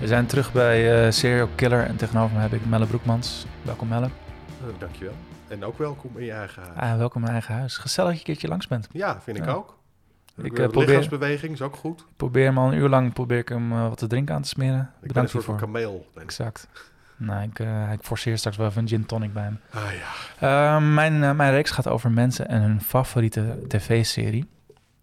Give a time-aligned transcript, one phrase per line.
[0.00, 3.46] We zijn terug bij uh, Serial Killer en tegenover me heb ik Melle Broekmans.
[3.62, 4.06] Welkom Melle.
[4.06, 5.14] Uh, dankjewel.
[5.48, 6.76] En ook welkom in je eigen huis.
[6.76, 7.76] Ah, welkom in mijn eigen huis.
[7.76, 8.88] Gezellig dat je een keertje langs bent.
[8.92, 9.78] Ja, vind ik ook.
[10.36, 12.00] Ik, uh, probeer, lichaamsbeweging is ook goed.
[12.00, 14.48] Ik probeer hem al een uur lang probeer ik hem wat te drinken aan te
[14.48, 14.90] smeren.
[15.02, 16.06] Ik Bedankt ben een kameel.
[16.16, 16.68] Exact.
[17.16, 17.58] Nou, ik,
[17.92, 19.60] ik forceer straks wel even een gin tonic bij hem.
[19.70, 19.82] Ah
[20.40, 20.78] ja.
[20.78, 24.48] Mijn, mijn reeks gaat over mensen en hun favoriete tv-serie.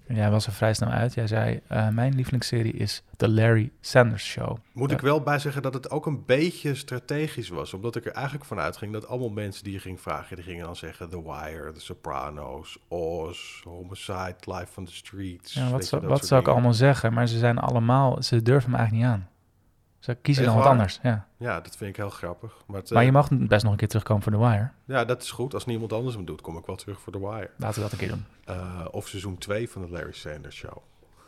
[0.07, 1.13] Jij was er vrij snel uit.
[1.13, 4.57] Jij zei, uh, mijn lievelingsserie is The Larry Sanders Show.
[4.73, 7.73] Moet ik wel bij zeggen dat het ook een beetje strategisch was.
[7.73, 10.35] Omdat ik er eigenlijk vanuit ging dat allemaal mensen die je ging vragen...
[10.35, 15.53] die gingen dan zeggen The Wire, The Sopranos, Oz, Homicide, Life on the Streets.
[15.53, 17.13] Ja, wat, zo, wat zou ik allemaal zeggen?
[17.13, 18.23] Maar ze zijn allemaal...
[18.23, 19.27] Ze durven me eigenlijk niet aan.
[19.99, 21.27] Ze kiezen dan wat anders, ja.
[21.37, 22.53] Ja, dat vind ik heel grappig.
[22.67, 24.69] Maar, maar je mag best nog een keer terugkomen voor The Wire.
[24.85, 25.53] Ja, dat is goed.
[25.53, 27.49] Als niemand anders hem doet, kom ik wel terug voor The Wire.
[27.57, 28.25] Laten we dat een keer doen.
[28.49, 30.77] Uh, of seizoen 2 van de Larry Sanders Show.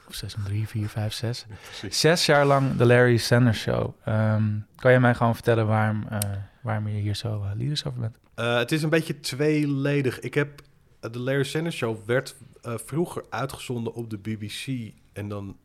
[0.07, 1.45] Of seizoen 3, 4, 5, 6.
[1.89, 3.93] Zes jaar lang de Larry Sanders Show.
[4.07, 6.19] Um, kan je mij gewoon vertellen waarom, uh,
[6.61, 8.17] waarom je hier zo lyrisch over bent?
[8.35, 10.19] het is een beetje tweeledig.
[10.19, 10.61] Ik heb...
[10.99, 14.91] De Larry Sanders Show werd vroeger uitgezonden op de BBC.
[15.13, 15.57] En dan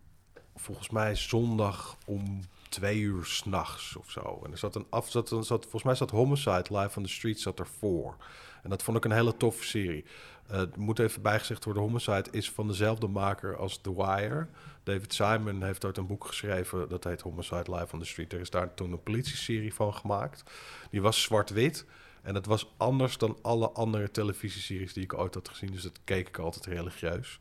[0.56, 2.40] volgens mij zondag om
[2.74, 4.40] twee uur s'nachts of zo.
[4.44, 7.40] En er zat een af, zat, zat, volgens mij zat Homicide Live on the Street
[7.40, 8.16] zat ervoor.
[8.62, 10.04] En dat vond ik een hele toffe serie.
[10.52, 14.46] Uh, moet even bijgezegd worden, Homicide is van dezelfde maker als The Wire.
[14.82, 18.32] David Simon heeft ooit een boek geschreven, dat heet Homicide Live on the Street.
[18.32, 20.42] Er is daar toen een politieserie van gemaakt.
[20.90, 21.86] Die was zwart-wit.
[22.22, 25.70] En het was anders dan alle andere televisieseries die ik ooit had gezien.
[25.70, 27.38] Dus dat keek ik altijd religieus.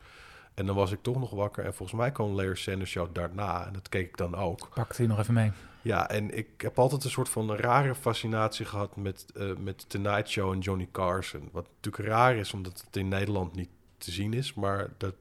[0.54, 1.66] En dan was ik toch nog wakker.
[1.66, 3.66] En volgens mij kwam Larry Sanders Show daarna.
[3.66, 4.69] En dat keek ik dan ook.
[4.74, 5.52] Pakte hij nog even mee.
[5.81, 10.30] Ja, en ik heb altijd een soort van rare fascinatie gehad met, uh, met Tonight
[10.30, 11.50] Show en Johnny Carson.
[11.52, 14.53] Wat natuurlijk raar is, omdat het in Nederland niet te zien is.
[14.53, 15.16] Maar dat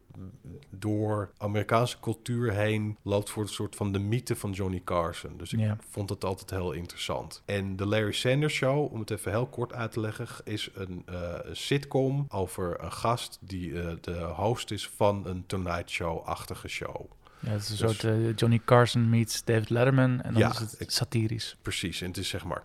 [0.71, 5.37] door Amerikaanse cultuur heen loopt voor een soort van de mythe van Johnny Carson.
[5.37, 7.43] Dus ik vond het altijd heel interessant.
[7.45, 11.05] En de Larry Sanders Show, om het even heel kort uit te leggen, is een
[11.11, 17.11] uh, sitcom over een gast die uh, de host is van een Tonight Show-achtige show.
[17.41, 20.51] Ja, het is een dus, soort uh, Johnny Carson meets David Letterman en dan ja,
[20.51, 21.57] is het satirisch.
[21.63, 22.63] Precies, en het is zeg maar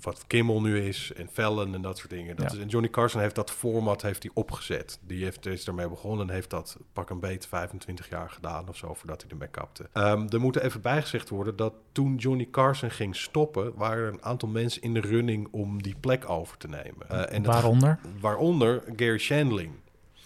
[0.00, 2.36] wat Kimmel nu is en Fallon en dat soort dingen.
[2.36, 4.98] Dat is, en Johnny Carson heeft dat format heeft hij opgezet.
[5.06, 8.76] Die heeft, is ermee begonnen en heeft dat pak een beet 25 jaar gedaan of
[8.76, 9.88] zo voordat hij ermee kapte.
[9.94, 14.24] Um, er moet even bijgezegd worden dat toen Johnny Carson ging stoppen, waren er een
[14.24, 17.06] aantal mensen in de running om die plek over te nemen.
[17.12, 17.98] Uh, en waaronder?
[18.20, 19.72] waaronder Gary Shandling.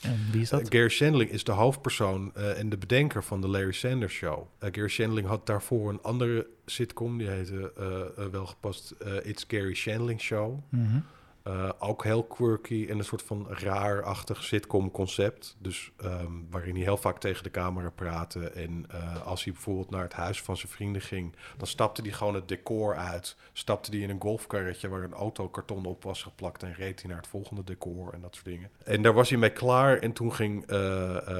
[0.00, 0.60] En wie is dat?
[0.60, 4.38] Uh, Gary Shandling is de hoofdpersoon uh, en de bedenker van de Larry Sanders Show.
[4.38, 7.72] Uh, Gary Shandling had daarvoor een andere sitcom, die heette
[8.30, 10.62] wel gepast It's Gary Shandling Show.
[10.68, 11.04] Mm -hmm.
[11.48, 15.56] Uh, ook heel quirky en een soort van raar-achtig sitcom-concept.
[15.58, 18.48] Dus um, waarin hij heel vaak tegen de camera praatte.
[18.48, 22.10] En uh, als hij bijvoorbeeld naar het huis van zijn vrienden ging, dan stapte hij
[22.10, 23.36] gewoon het decor uit.
[23.52, 26.62] Stapte hij in een golfkarretje waar een autokarton op was geplakt.
[26.62, 28.70] En reed hij naar het volgende decor en dat soort dingen.
[28.84, 29.98] En daar was hij mee klaar.
[29.98, 30.78] En toen ging, uh,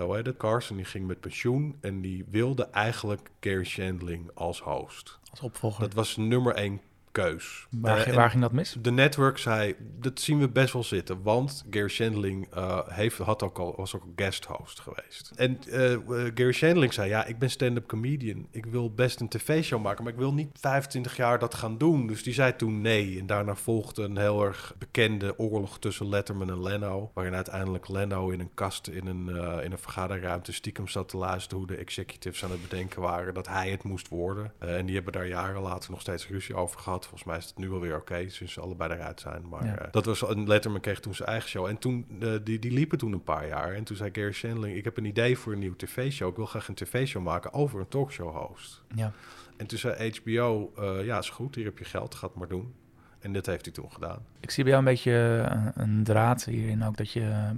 [0.02, 1.76] hoe heet het, Carson, die ging met pensioen.
[1.80, 5.18] En die wilde eigenlijk Gary Shandling als host.
[5.30, 5.80] Als opvolger.
[5.80, 6.80] Dat was nummer één
[7.22, 7.66] keus.
[7.70, 8.76] Waar, uh, waar ging dat mis?
[8.80, 11.22] De network zei, dat zien we best wel zitten.
[11.22, 15.32] Want Gary Shandling uh, heeft, had ook al, was ook guest host geweest.
[15.36, 15.98] En uh,
[16.34, 18.46] Gary Shandling zei, ja, ik ben stand-up comedian.
[18.50, 22.06] Ik wil best een tv-show maken, maar ik wil niet 25 jaar dat gaan doen.
[22.06, 23.18] Dus die zei toen nee.
[23.18, 27.10] En daarna volgde een heel erg bekende oorlog tussen Letterman en Leno.
[27.14, 29.28] Waarin uiteindelijk Leno in een kast in een,
[29.64, 31.58] in een vergaderruimte stiekem zat te luisteren...
[31.58, 34.52] hoe de executives aan het bedenken waren dat hij het moest worden.
[34.58, 37.58] en die hebben daar jaren later nog steeds ruzie over gehad Volgens mij is het
[37.58, 39.48] nu alweer oké, okay, sinds ze allebei eruit zijn.
[39.48, 39.82] Maar ja.
[39.82, 41.66] uh, dat was een Letterman kreeg toen zijn eigen show.
[41.66, 43.72] En toen, uh, die, die liepen toen een paar jaar.
[43.74, 46.28] En toen zei Gary Shandling, ik heb een idee voor een nieuwe tv-show.
[46.28, 48.82] Ik wil graag een tv-show maken over een talkshow-host.
[48.94, 49.12] Ja.
[49.56, 52.48] En toen zei HBO, uh, ja, is goed, hier heb je geld, ga het maar
[52.48, 52.74] doen.
[53.18, 54.18] En dat heeft hij toen gedaan.
[54.40, 57.54] Ik zie bij jou een beetje een draad hierin ook, dat je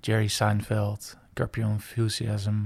[0.00, 2.56] Jerry Seinfeld, Curb Your Enthusiasm...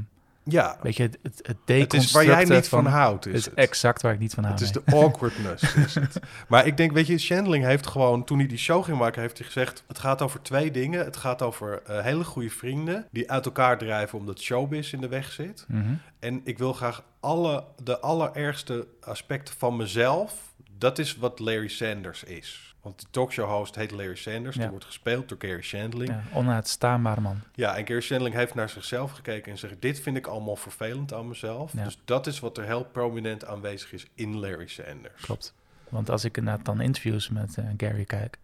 [0.48, 0.78] Ja.
[0.82, 3.26] Weet je, het, het, het, is waar jij niet van, houdt.
[3.26, 4.54] Is het is exact waar ik niet van hou.
[4.54, 5.74] Het is de awkwardness.
[5.74, 6.20] is het.
[6.48, 9.38] Maar ik denk, weet je, Chandling heeft gewoon, toen hij die show ging maken, heeft
[9.38, 11.04] hij gezegd: het gaat over twee dingen.
[11.04, 15.08] Het gaat over uh, hele goede vrienden die uit elkaar drijven omdat showbiz in de
[15.08, 15.64] weg zit.
[15.68, 16.00] Mm -hmm.
[16.18, 20.34] En ik wil graag alle, de allerergste aspecten van mezelf.
[20.78, 22.68] Dat is wat Larry Sanders is.
[22.82, 24.54] Want de talkshow-host heet Larry Sanders.
[24.54, 24.60] Ja.
[24.60, 26.10] Die wordt gespeeld door Gary Shandling.
[26.10, 27.40] Ja, onuitstaanbare man.
[27.54, 29.82] Ja, en Gary Shandling heeft naar zichzelf gekeken en zegt...
[29.82, 31.72] dit vind ik allemaal vervelend aan mezelf.
[31.72, 31.84] Ja.
[31.84, 35.22] Dus dat is wat er heel prominent aanwezig is in Larry Sanders.
[35.22, 35.54] Klopt.
[35.88, 38.38] Want als ik inderdaad dan interviews met uh, Gary kijk...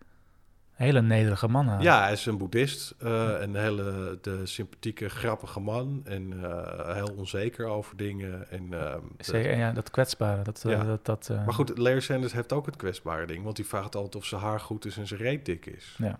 [0.74, 1.82] hele nederige man aan.
[1.82, 2.94] Ja, hij is een boeddhist.
[2.98, 6.00] eh, een hele de sympathieke, grappige man.
[6.04, 8.50] En eh, heel onzeker over dingen.
[8.50, 10.42] En, ehm, Zeker, en ja, dat kwetsbare.
[10.42, 10.84] Dat, eh, Ja.
[10.84, 13.44] dat, dat, eh, Maar goed, Larry Sanders heeft ook het kwetsbare ding.
[13.44, 15.94] Want die vraagt altijd of zijn haar goed is en zijn reet dik is.
[15.98, 16.18] Ja.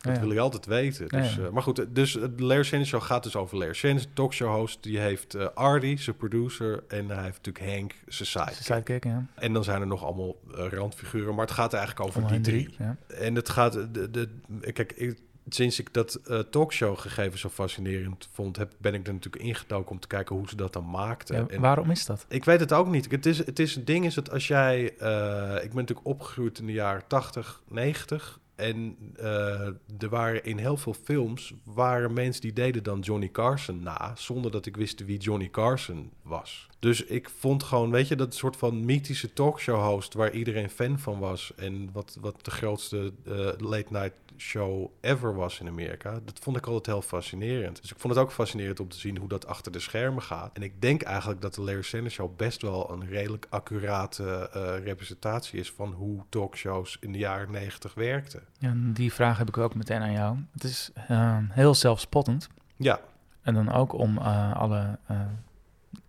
[0.00, 0.20] Dat Ja.
[0.20, 1.08] wil je altijd weten.
[1.08, 1.42] Dus, ja.
[1.42, 4.04] eh, maar goed, dus de Show gaat dus over Larry Sanders.
[4.04, 6.82] De talkshow host, die heeft eh Artie, zijn producer.
[6.88, 8.62] En hij heeft natuurlijk Hank, zijn sidekick.
[8.64, 9.26] sidekick, ja.
[9.34, 11.34] En dan zijn er nog allemaal eh, randfiguren.
[11.34, 12.76] Maar het gaat eigenlijk over die drie.
[13.06, 13.72] En het gaat...
[13.72, 14.28] De, de,
[14.72, 15.18] kijk, ik,
[15.48, 16.20] sinds ik dat
[16.50, 18.56] talkshow gegeven zo fascinerend vond...
[18.56, 21.36] Heb, ben ik er natuurlijk ingedoken om te kijken hoe ze dat dan maakten.
[21.36, 22.24] Ja, En- waarom is dat?
[22.28, 23.10] ik weet het ook niet.
[23.10, 24.82] Het, is, het, is, het ding is dat als jij...
[24.84, 28.38] ik ben natuurlijk opgegroeid in de jaren 80, 90...
[28.60, 29.66] En eh,
[29.98, 31.54] er waren in heel veel films...
[31.64, 34.12] waren mensen die deden dan Johnny Carson na...
[34.16, 36.68] zonder dat ik wist wie Johnny Carson was.
[36.78, 40.14] Dus ik vond gewoon, weet je, dat soort van mythische talkshow-host...
[40.14, 41.52] waar iedereen fan van was...
[41.56, 46.20] en wat, wat de grootste eh, late-night show ever was in Amerika...
[46.24, 47.80] dat vond ik altijd heel fascinerend.
[47.80, 50.56] Dus ik vond het ook fascinerend om te zien hoe dat achter de schermen gaat.
[50.56, 52.90] En ik denk eigenlijk dat de Larry Sanders Show best wel...
[52.92, 55.70] een redelijk accurate eh, representatie is...
[55.70, 58.42] van hoe talkshows in de jaren 90 werkten.
[58.58, 60.36] Ja, en die vraag heb ik ook meteen aan jou.
[60.52, 62.48] Het is eh, heel zelfspottend.
[62.76, 63.00] Ja,
[63.42, 65.20] En dan ook om eh, alle eh,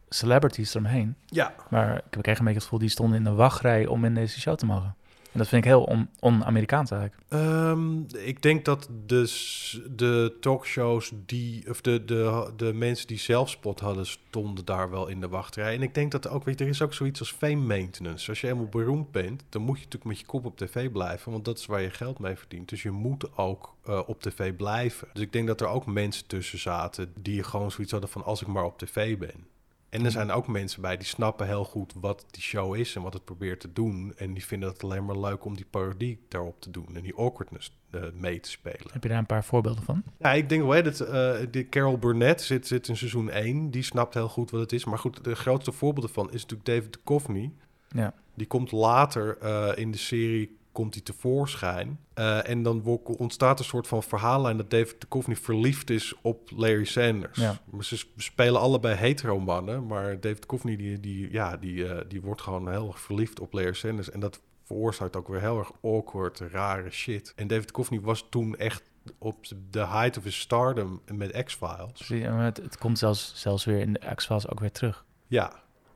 [0.10, 1.16] celebrities eromheen.
[1.25, 4.13] ja, Maar ik kreeg een beetje het gevoel, die stonden in de wachtrij om in
[4.13, 4.95] deze show te mogen.
[5.33, 7.22] Dat vind ik heel on- on-Amerikaans eigenlijk.
[7.30, 13.19] Ehm, ik denk dat de, s- de talkshows die, of de, de, de mensen die
[13.19, 15.75] zelfspot hadden, stonden daar wel in de wachtrij.
[15.75, 18.30] En ik denk dat er ook, weet er is ook zoiets als fame maintenance.
[18.30, 21.31] Als je helemaal beroemd bent, dan moet je natuurlijk met je kop op tv blijven,
[21.31, 22.69] want dat is waar je geld mee verdient.
[22.69, 25.07] Dus je moet ook eh, op tv blijven.
[25.13, 28.42] Dus ik denk dat er ook mensen tussen zaten die gewoon zoiets hadden van als
[28.42, 29.45] ik maar op tv ben.
[29.92, 33.02] En er zijn ook mensen bij die snappen heel goed wat die show is en
[33.02, 34.14] wat het probeert te doen.
[34.18, 37.16] En die vinden het alleen maar leuk om die parodie daarop te doen en die
[37.16, 38.88] awkwardness eh, mee te spelen.
[38.92, 40.04] Heb je daar een paar voorbeelden van?
[40.20, 41.00] Ja, ik denk, heet het?
[41.00, 43.72] eh, die Carol Burnett zit, zit in seizoen 1.
[43.72, 44.86] Die snapt heel goed wat het is.
[44.86, 47.52] Maar goed, de grootste voorbeeld ervan is natuurlijk David Duchovny.
[47.88, 48.14] Ja.
[48.34, 52.00] Die komt later eh, in de serie komt hij tevoorschijn.
[52.13, 56.85] Eh, en dan ontstaat een soort van verhaallijn dat David Duchovny verliefd is op Larry
[56.85, 57.38] Sanders.
[57.39, 57.59] Ja.
[57.79, 62.41] Ze spelen allebei hetero mannen, maar David Duchovny die, die, ja, die, eh, die wordt
[62.41, 64.09] gewoon heel erg verliefd op Larry Sanders.
[64.12, 67.33] En dat veroorzaakt ook weer heel erg awkward, rare shit.
[67.35, 72.07] En David Duchovny was toen echt op de height of his stardom met X-Files.
[72.07, 75.06] Het, het komt zelfs, zelfs weer in de X-Files ook weer terug.
[75.27, 75.51] Ja,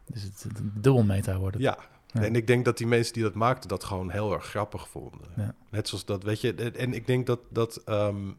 [0.05, 1.63] Dus het, het dubbel meta wordt het.
[1.63, 1.77] ja.
[2.15, 2.21] Ja.
[2.21, 5.27] En ik denk dat die mensen die dat maakten dat gewoon heel erg grappig vonden.
[5.35, 5.55] Ja.
[5.69, 6.53] Net zoals dat, weet je.
[6.53, 8.31] En ik denk dat, dat ehm,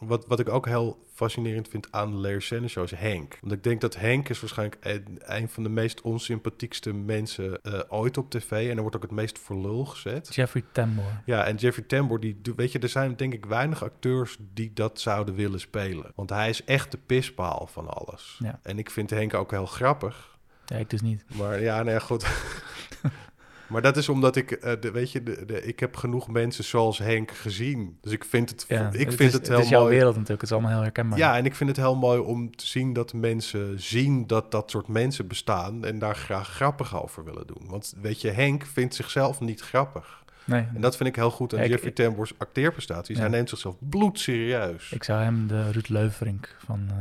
[0.00, 3.38] wat, wat ik ook heel fascinerend vind aan de Larry Sanders Show is Henk.
[3.40, 7.80] Want ik denk dat Henk is waarschijnlijk een, een van de meest onsympathiekste mensen eh,
[7.88, 8.50] ooit op tv.
[8.50, 10.34] En er wordt ook het meest voor lul gezet.
[10.34, 11.22] Jeffrey Tambor.
[11.24, 15.00] Ja, en Jeffrey Tambor, die, weet je, er zijn denk ik weinig acteurs die dat
[15.00, 16.12] zouden willen spelen.
[16.14, 18.38] Want hij is echt de pispaal van alles.
[18.42, 18.60] Ja.
[18.62, 20.29] En ik vind Henk ook heel grappig.
[20.70, 21.24] Ja, ik dus niet.
[21.38, 22.26] Maar ja, nee, goed.
[23.68, 26.64] maar dat is omdat ik, eh, de, weet je, de, de- ik heb genoeg mensen
[26.64, 27.98] zoals Henk gezien.
[28.00, 29.94] Dus ik vind het, Ja, ik het vind is, het heel is jouw mooi.
[29.94, 30.40] wereld natuurlijk.
[30.40, 31.18] Het is allemaal heel herkenbaar.
[31.18, 34.70] Ja, en ik vind het heel mooi om te zien dat mensen zien dat dat
[34.70, 37.62] soort mensen bestaan en daar graag grappig over willen doen.
[37.68, 40.18] Want weet je, Henk vindt zichzelf niet grappig.
[40.44, 43.16] Nee, En dat vind ik heel goed aan Ja, ik- Jeffrey Tambor's acteerprestaties.
[43.16, 43.22] Ja.
[43.22, 44.92] Hij neemt zichzelf bloedserieus.
[44.92, 46.96] ik zou hem de Ruud Leuverink van, eh,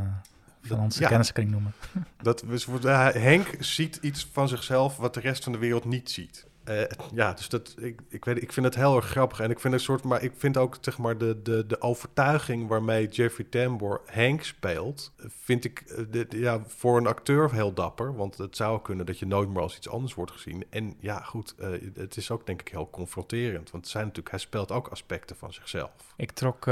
[0.61, 1.07] van onze ja.
[1.07, 1.73] kenniskring noemen.
[2.21, 6.11] Dat, is- hij- Henk ziet iets van zichzelf wat de rest van de wereld niet
[6.11, 6.47] ziet.
[6.63, 6.81] Eh,
[7.13, 9.39] ja, dus dat, ik, ik, weet, ik vind het heel erg grappig.
[9.39, 12.67] En ik vind een soort, maar ik vind ook zeg maar de, de, de overtuiging
[12.67, 17.73] waarmee Jeffrey Tambor Hank speelt, vind ik eh, de- de- ja, voor een acteur heel
[17.73, 18.15] dapper.
[18.15, 20.63] Want het zou kunnen dat je nooit meer als iets anders wordt gezien.
[20.69, 21.55] En ja, goed,
[21.93, 23.71] het is ook denk ik heel confronterend.
[23.71, 25.91] Want het zijn natuurlijk, hij speelt ook aspecten van zichzelf.
[26.15, 26.65] Ik trok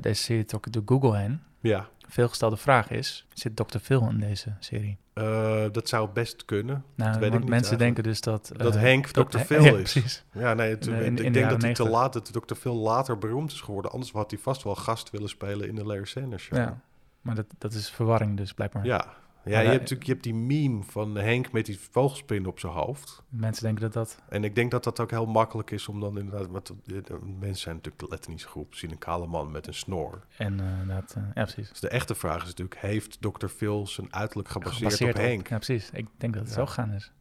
[0.00, 1.40] deze serie trok door Google heen.
[1.62, 3.78] Ja, Veelgestelde vraag is, zit Dr.
[3.78, 4.98] Phil in deze serie?
[5.12, 6.84] eh, dat zou best kunnen.
[6.94, 7.78] Nou, weet ik niet mensen eigenlijk.
[7.80, 8.52] denken dus dat...
[8.56, 9.38] Dat eh, Henk dat- Dr.
[9.38, 9.92] Phil ja, is.
[9.92, 10.24] precies.
[10.32, 11.88] Ja, nee, het, In de- in- ik in de denk dat hij te 90.
[11.90, 12.54] laat, dat Dr.
[12.54, 13.90] Phil later beroemd is geworden.
[13.92, 16.58] Anders had hij vast wel gast willen spelen in de Larry Sanders Show.
[16.58, 16.80] Ja,
[17.20, 18.84] maar dat, dat is verwarring dus blijkbaar.
[18.86, 19.06] ja.
[19.44, 22.72] Ja, je hebt natuurlijk je hebt die meme van Henk met die vogelspin op zijn
[22.72, 23.22] hoofd.
[23.28, 24.22] Mensen denken dat dat...
[24.28, 26.48] En ik denk dat dat ook heel makkelijk is om dan inderdaad...
[26.48, 27.02] Want eh, eh,
[27.40, 28.66] mensen zijn natuurlijk zo goed.
[28.70, 30.20] Ze zien een kale man met een snor.
[30.36, 31.68] En eh, inderdaad, eh, ja precies.
[31.68, 32.80] Dus de echte vraag is natuurlijk...
[32.80, 33.46] Heeft Dr.
[33.46, 35.48] Phil zijn uiterlijk gebaseerd, Gebaseerd op Henk?
[35.48, 35.90] Ja, precies.
[35.92, 36.58] Ik denk dat het Ja.
[36.58, 37.12] zo gegaan is.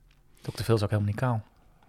[0.42, 0.64] Dr.
[0.64, 1.44] Phil is ook helemaal niet kaal.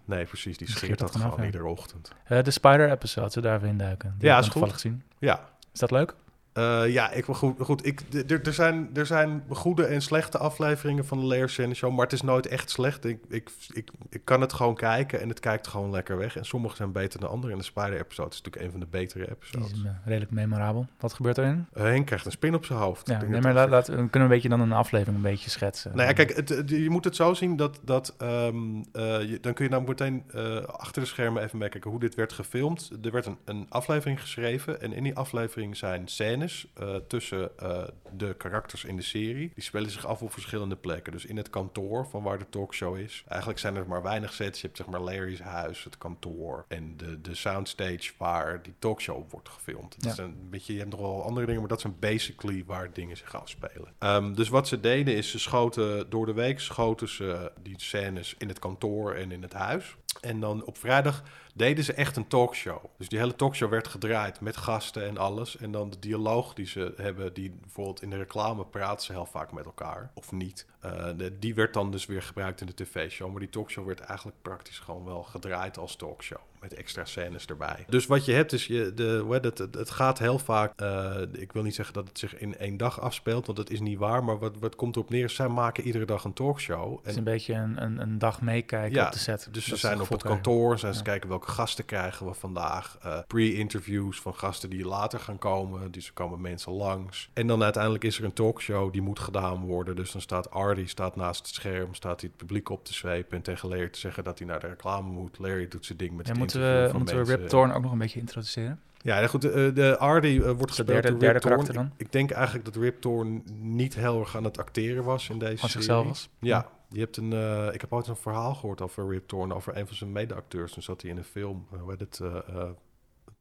[0.05, 0.57] Nee, precies.
[0.57, 2.11] Die Die scheert dat dat gewoon iedere ochtend.
[2.23, 4.15] Eh, de Spider-episode, zullen we daar even induiken?
[4.17, 4.71] Die Ja, is goed.
[4.73, 5.03] gezien.
[5.19, 6.15] Ja, Is dat leuk?
[6.57, 7.55] Uh, ja, ik wil goed.
[7.59, 12.03] goed ik, er, zijn, er zijn goede en slechte afleveringen van de Layer Show, maar
[12.03, 13.05] het is nooit echt slecht.
[13.05, 16.37] Ik, ik, ik, ik kan het gewoon kijken en het kijkt gewoon lekker weg.
[16.37, 17.53] En sommige zijn beter dan andere.
[17.53, 19.71] En de Spider-episode is natuurlijk een van de betere episodes.
[19.71, 20.87] Is, uh, redelijk memorabel.
[20.99, 21.67] Wat gebeurt erin?
[21.77, 23.07] Uh, Henk krijgt een spin op zijn hoofd.
[23.07, 25.91] Ja, nee, maar laat, laat, kunnen we een beetje dan een aflevering een beetje schetsen.
[25.95, 29.65] Nou ja, kijk, het, je moet het zo zien dat, dat um, je, dan kun
[29.65, 30.23] je nou meteen
[30.65, 32.91] achter de schermen even meekijken hoe dit werd gefilmd.
[33.03, 37.83] Er werd een, een aflevering geschreven en in die aflevering zijn scènes uh, tussen uh,
[38.11, 39.51] de karakters in de serie.
[39.53, 41.11] Die spelen zich af op verschillende plekken.
[41.11, 43.23] Dus in het kantoor van waar de talkshow is.
[43.27, 44.61] Eigenlijk zijn er maar weinig sets.
[44.61, 49.31] Je hebt zeg maar Larry's huis, het kantoor en de, de soundstage waar die talkshow
[49.31, 50.03] wordt gefilmd.
[50.03, 50.23] Dat ja.
[50.23, 53.35] een beetje, je hebt nog wel andere dingen, maar dat zijn basically waar dingen zich
[53.35, 53.93] afspelen.
[53.99, 58.35] Um, dus wat ze deden is, ze schoten door de week schoten ze die scènes
[58.37, 59.95] in het kantoor en in het huis.
[60.21, 61.23] En dan op vrijdag
[61.53, 62.83] deden ze echt een talkshow.
[62.97, 65.57] Dus die hele talkshow werd gedraaid met gasten en alles.
[65.57, 69.25] En dan de dialoog die ze hebben, die bijvoorbeeld in de reclame praten ze heel
[69.25, 70.65] vaak met elkaar, of niet.
[70.85, 73.31] Uh, de, die werd dan dus weer gebruikt in de tv-show.
[73.31, 77.85] Maar die talkshow werd eigenlijk praktisch gewoon wel gedraaid als talkshow met extra scènes erbij.
[77.87, 81.51] Dus wat je hebt is, je, de, het, het, het gaat heel vaak, uh, ik
[81.51, 84.23] wil niet zeggen dat het zich in één dag afspeelt, want dat is niet waar,
[84.23, 86.97] maar wat, wat komt erop neer, zij maken iedere dag een talkshow.
[86.97, 89.47] Het is een beetje een, een, een dag meekijken ja, op de set.
[89.51, 91.01] Dus ze zijn op het kantoor, ze ja.
[91.01, 96.07] kijken welke gasten krijgen we vandaag, uh, pre-interviews van gasten die later gaan komen, dus
[96.07, 97.29] er komen mensen langs.
[97.33, 100.87] En dan uiteindelijk is er een talkshow die moet gedaan worden, dus dan staat Artie
[100.87, 103.99] staat naast het scherm, staat hij het publiek op te zwepen en tegen Larry te
[103.99, 105.39] zeggen dat hij naar de reclame moet.
[105.39, 107.97] Larry doet zijn ding met ja, moeten we, moeten we Rip Torn ook nog een
[107.97, 108.79] beetje introduceren?
[109.01, 109.41] Ja, goed.
[109.41, 111.85] De, de Ardy uh, wordt gespeeld derde, door derde karakter dan?
[111.85, 115.39] Ik, ik denk eigenlijk dat Rip Torn niet heel erg aan het acteren was in
[115.39, 115.85] deze Van serie.
[115.85, 116.29] zichzelf was?
[116.39, 116.69] Ja.
[116.89, 119.87] Je hebt een, uh, ik heb ooit een verhaal gehoord over Rip Torn, over een
[119.87, 120.73] van zijn mede-acteurs.
[120.73, 122.35] Toen zat hij in een film, hoe heet het, uh,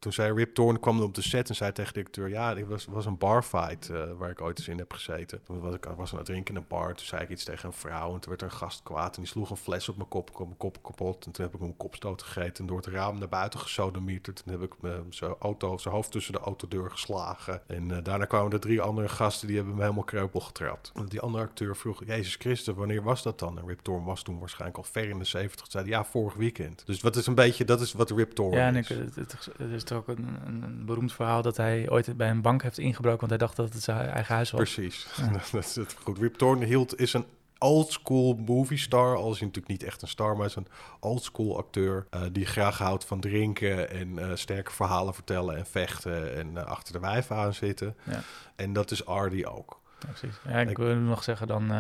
[0.02, 2.28] toen zei Rip Torn, kwam op de set en zei tegen de directeur...
[2.28, 5.42] ja, dit was, was een barfight uh, waar ik ooit eens in heb gezeten.
[5.44, 7.68] Toen was ik was aan het drinken in een bar, toen zei ik iets tegen
[7.68, 8.14] een vrouw...
[8.14, 10.38] en toen werd er een gast kwaad en die sloeg een fles op mijn kop,
[10.38, 11.26] mijn kop kapot...
[11.26, 14.42] en toen heb ik mijn kopstoot gegeten en door het raam naar buiten gesodemieterd.
[14.44, 14.74] Toen heb ik
[15.08, 17.62] zijn auto, zijn hoofd tussen de autodeur geslagen.
[17.66, 20.92] En uh, daarna kwamen er drie andere gasten, die hebben me helemaal kreupel getrapt.
[21.08, 23.58] Die andere acteur vroeg, Jezus Christus, wanneer was dat dan?
[23.58, 25.66] En Rip Torn was toen waarschijnlijk al ver in de 70.
[25.70, 26.82] Zei ja, vorig weekend.
[26.86, 28.88] Dus wat is een beetje, dat is wat Rip Torn ja, is.
[28.88, 32.78] het, het is ook een, een, beroemd verhaal dat hij ooit bij een bank heeft
[32.78, 34.60] ingebroken, want hij dacht dat het zijn eigen huis was.
[34.60, 35.06] Precies.
[35.16, 35.30] Ja.
[35.52, 36.18] dat is het goed.
[36.18, 37.26] Rip Torn hield is een
[37.58, 39.16] oldschool movie star.
[39.16, 40.68] Al is hij natuurlijk niet echt een star, maar hij is een
[41.00, 46.36] oldschool acteur uh, die graag houdt van drinken en uh, sterke verhalen vertellen en vechten
[46.36, 47.96] en uh, achter de wijf aan zitten.
[48.02, 48.20] Ja.
[48.56, 49.80] En dat is Ardy ook.
[50.00, 50.36] Ja, precies.
[50.48, 51.72] Ja, ik, ik wil nog zeggen dan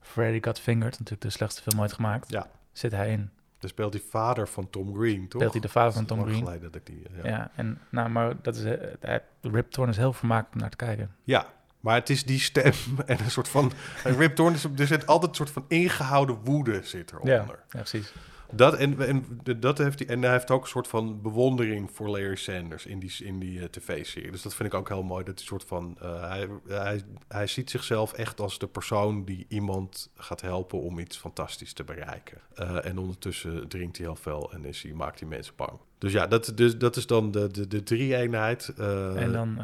[0.00, 2.30] Freddy Got Fingered, natuurlijk de slechtste film ooit gemaakt.
[2.30, 2.46] Ja.
[2.72, 3.30] Zit hij in.
[3.62, 5.40] Dan speelt hij vader van Tom Green, toch?
[5.40, 6.44] Speelt hij de vader van Tom Green?
[6.60, 7.28] Dat ik die, ja.
[7.28, 7.50] ja.
[7.54, 11.10] en nou, maar dat is, uh, Rip Torn is heel vermaakt om naar te kijken.
[11.24, 11.46] Ja,
[11.80, 12.72] maar het is die stem
[13.06, 13.72] en een soort van...
[14.04, 17.34] Rip Torn, is, er zit altijd een soort van ingehouden woede zit eronder.
[17.34, 18.12] Ja, ja precies.
[18.54, 22.08] Dat, en, en, dat heeft hij, en hij heeft ook een soort van bewondering voor
[22.08, 24.30] Larry Sanders in die, in die uh, tv-serie.
[24.30, 25.24] Dus dat vind ik ook heel mooi.
[25.24, 29.46] Dat hij soort van, uh, hij, hij, hij ziet zichzelf echt als de persoon die
[29.48, 32.38] iemand gaat helpen om iets fantastisch te bereiken.
[32.58, 35.78] Uh, en ondertussen drinkt hij heel veel en is hij, maakt hij mensen bang.
[35.98, 38.68] Dus ja, dat, dus, dat is dan de, de, de drie-eenheid.
[39.16, 39.60] en dan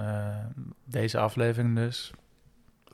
[0.84, 2.12] deze aflevering dus.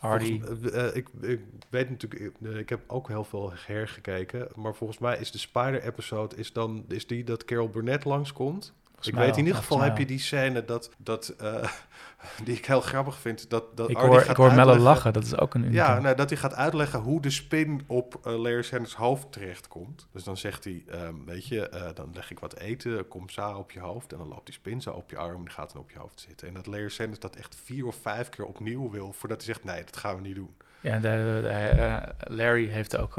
[0.09, 0.41] Hardy.
[0.41, 4.49] Volgens, uh, ik, ik, weet natuurlijk, uh, ik heb ook heel veel hergekeken.
[4.55, 8.73] Maar volgens mij is de Spider-episode is dan is die dat Carol Burnett langskomt.
[9.05, 11.69] Volgens ik weet in ieder geval heb je die scène dat, dat uh,
[12.45, 13.51] die ik heel grappig vind.
[13.51, 15.73] Dat, dat ik hoor, ik hoor Melle lachen, dat is ook een.
[15.73, 20.07] Ja, nou, dat hij gaat uitleggen hoe de spin op uh, Larry Sanders hoofd terechtkomt.
[20.13, 23.53] Dus dan zegt hij, um, weet je, uh, dan leg ik wat eten, kom zo
[23.53, 24.13] op je hoofd.
[24.13, 25.99] En dan loopt die spin zo op je arm en die gaat dan op je
[25.99, 26.49] hoofd zitten.
[26.49, 29.65] En dat Larry Sanders dat echt vier of vijf keer opnieuw wil, voordat hij zegt,
[29.65, 30.57] nee, dat gaan we niet doen.
[30.81, 33.19] Ja, de, de, uh, Larry heeft ook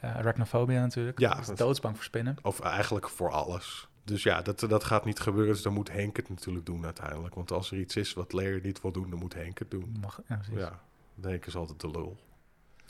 [0.00, 1.18] arachnofobia natuurlijk.
[1.18, 1.34] Ja.
[1.34, 2.36] Dat is doodsbang voor spinnen.
[2.42, 3.88] Of eigenlijk voor alles.
[4.04, 5.52] Dus ja, dat, dat gaat niet gebeuren.
[5.52, 7.34] Dus dan moet Henk het natuurlijk doen uiteindelijk.
[7.34, 9.96] Want als er iets is wat Larry niet wil doen, dan moet Henk het doen.
[10.00, 10.80] Mag, ja, ja,
[11.20, 12.18] Henk is altijd de lul.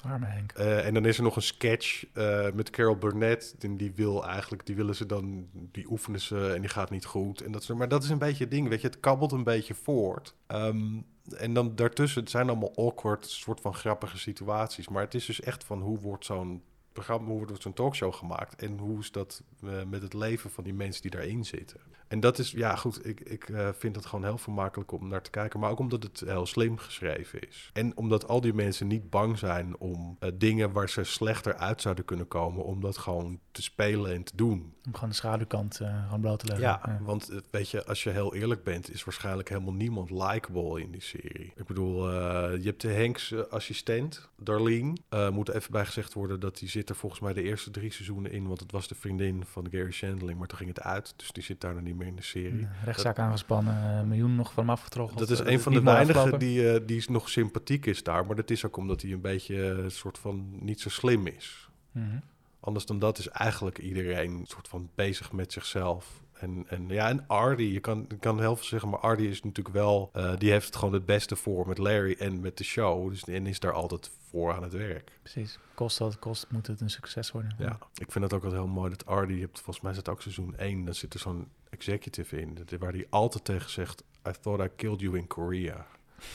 [0.04, 0.58] Arme Henk.
[0.58, 3.56] Uh, en dan is er nog een sketch uh, met Carol Burnett.
[3.58, 7.04] En die wil eigenlijk, die willen ze dan, die oefenen ze en die gaat niet
[7.04, 7.40] goed.
[7.40, 8.86] En dat, maar dat is een beetje het ding, weet je.
[8.86, 10.34] Het kabbelt een beetje voort.
[10.46, 14.88] Um, en dan daartussen, het zijn allemaal awkward, soort van grappige situaties.
[14.88, 18.62] Maar het is dus echt van hoe wordt zo'n programma, hoe wordt zo'n talkshow gemaakt
[18.62, 21.80] en hoe is dat uh, met het leven van die mensen die daarin zitten.
[22.12, 25.22] En dat is, ja goed, ik, ik eh, vind het gewoon heel vermakelijk om naar
[25.22, 25.60] te kijken.
[25.60, 27.70] Maar ook omdat het heel slim geschreven is.
[27.72, 31.80] En omdat al die mensen niet bang zijn om eh, dingen waar ze slechter uit
[31.82, 34.74] zouden kunnen komen, om dat gewoon te spelen en te doen.
[34.86, 36.66] Om gewoon de schaduwkant uh, gewoon bloot te leggen.
[36.66, 40.90] Ja, want weet je, als je heel eerlijk bent, is waarschijnlijk helemaal niemand likable in
[40.90, 41.52] die serie.
[41.56, 42.10] Ik bedoel,
[42.54, 44.96] je hebt de Hanks assistent, Darlene.
[45.32, 48.46] moet even bijgezegd worden dat die zit er volgens mij de eerste drie seizoenen in,
[48.46, 51.14] want het was de vriendin van Gary Shandling, maar toen ging het uit.
[51.16, 52.60] Dus die zit daar nog niet meer in de serie.
[52.60, 55.16] Ja, rechtszaak dat, aangespannen, miljoen nog van hem afgetrokken.
[55.16, 58.64] Dat is een van de weinigen die, die nog sympathiek is daar, maar dat is
[58.64, 61.68] ook omdat hij een beetje een soort van niet zo slim is.
[61.92, 62.22] Mm -hmm.
[62.60, 66.22] Anders dan dat is eigenlijk iedereen soort van bezig met zichzelf.
[66.32, 69.42] En, en ja, en Ardy, je kan, je kan heel veel zeggen, maar Ardy is
[69.42, 72.64] natuurlijk wel, uh, die heeft het gewoon het beste voor met Larry en met de
[72.64, 73.10] show.
[73.10, 75.18] Dus en is daar altijd voor aan het werk.
[75.22, 75.58] Precies.
[75.74, 77.54] Kost wat het kost, moet het een succes worden.
[77.58, 80.08] Ja, ik vind het ook wel heel mooi dat Ardy, je hebt, volgens mij zit
[80.08, 84.30] ook seizoen 1, dan zit er zo'n executive in, waar hij altijd tegen zegt, I
[84.40, 85.86] thought I killed you in Korea.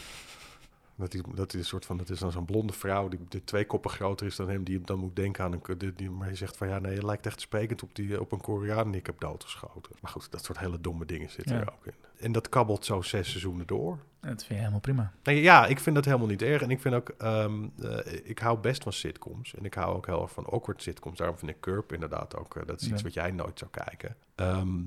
[0.96, 3.44] Dat is, dat is een soort van, dat is dan zo'n blonde vrouw die, die
[3.44, 5.78] twee koppen groter is dan hem, die dan moet denken aan een.
[5.78, 8.32] Die, die, maar je zegt van ja, nee, je lijkt echt sprekend op, die, op
[8.32, 9.92] een Koreaan die ik heb doodgeschoten.
[10.02, 11.62] Maar goed, dat soort hele domme dingen zitten Ja.
[11.62, 11.94] er ook in.
[12.20, 14.00] En dat kabbelt zo zes seizoenen door.
[14.20, 15.12] Dat vind je helemaal prima.
[15.24, 16.62] Nee, ja, ik vind dat helemaal niet erg.
[16.62, 19.56] En ik vind ook, ehm, eh, ik hou best van sitcoms.
[19.56, 21.18] En ik hou ook heel erg van awkward sitcoms.
[21.18, 23.04] Daarom vind ik Curb inderdaad ook, eh, dat is iets Ja.
[23.04, 24.16] wat jij nooit zou kijken.
[24.36, 24.80] Ehm,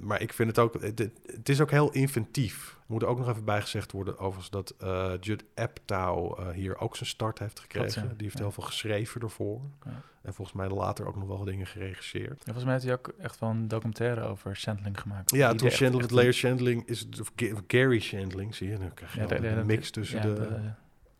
[0.00, 2.68] maar ik vind het ook, het, het is ook heel inventief.
[2.78, 6.96] Er moet ook nog even bijgezegd worden overigens dat eh Judd Apatow eh, hier ook
[6.96, 8.02] zijn start heeft gekregen.
[8.08, 8.42] Die heeft Ja.
[8.42, 9.60] heel veel geschreven ervoor.
[9.84, 10.02] Ja.
[10.22, 12.36] En volgens mij later ook nog wel dingen geregisseerd.
[12.38, 15.30] Ja, volgens mij heeft hij ook echt wel een documentaire over Shandling gemaakt.
[15.34, 18.78] Ja, toen echt met Larry Chandling is het, of Ga- of Gary Chandling, zie je,
[18.78, 20.48] dan krijg je Ja, de- de- een mix tussen de...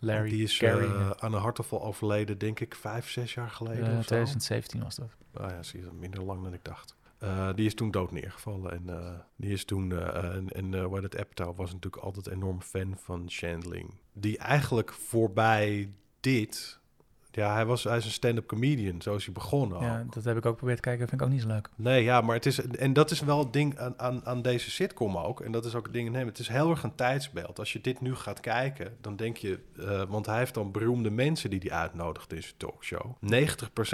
[0.02, 0.84] Larry, die is Gary.
[0.84, 1.16] eh, ja.
[1.18, 4.06] aan een hartaanval overleden, denk ik, vijf, zes jaar geleden Eh, of zo.
[4.06, 5.10] 2017 was dat.
[5.34, 6.96] Ah ja, zie je, minder lang dan ik dacht.
[7.20, 8.72] Eh, die is toen dood neergevallen.
[8.72, 9.92] En eh, die is toen.
[9.92, 13.94] eh, en en uh, Wyatt Apatow was natuurlijk altijd enorm fan van Chandling.
[14.12, 16.78] Die eigenlijk voorbij dit.
[17.32, 19.76] Ja, hij, was, hij is een stand-up comedian, zo is hij begonnen.
[19.76, 19.82] ook.
[19.82, 21.08] Ja, dat heb ik ook geprobeerd te kijken.
[21.08, 21.68] vind ik ook niet zo leuk.
[21.76, 22.60] Nee, ja, maar het is.
[22.60, 25.40] En dat is wel het ding aan, aan, aan deze sitcom ook.
[25.40, 26.10] En dat is ook het ding.
[26.10, 27.58] Nee, het is heel erg een tijdsbeeld.
[27.58, 29.59] Als je dit nu gaat kijken, dan denk je.
[30.09, 33.16] want hij heeft dan beroemde mensen die hij uitnodigt in zijn talkshow.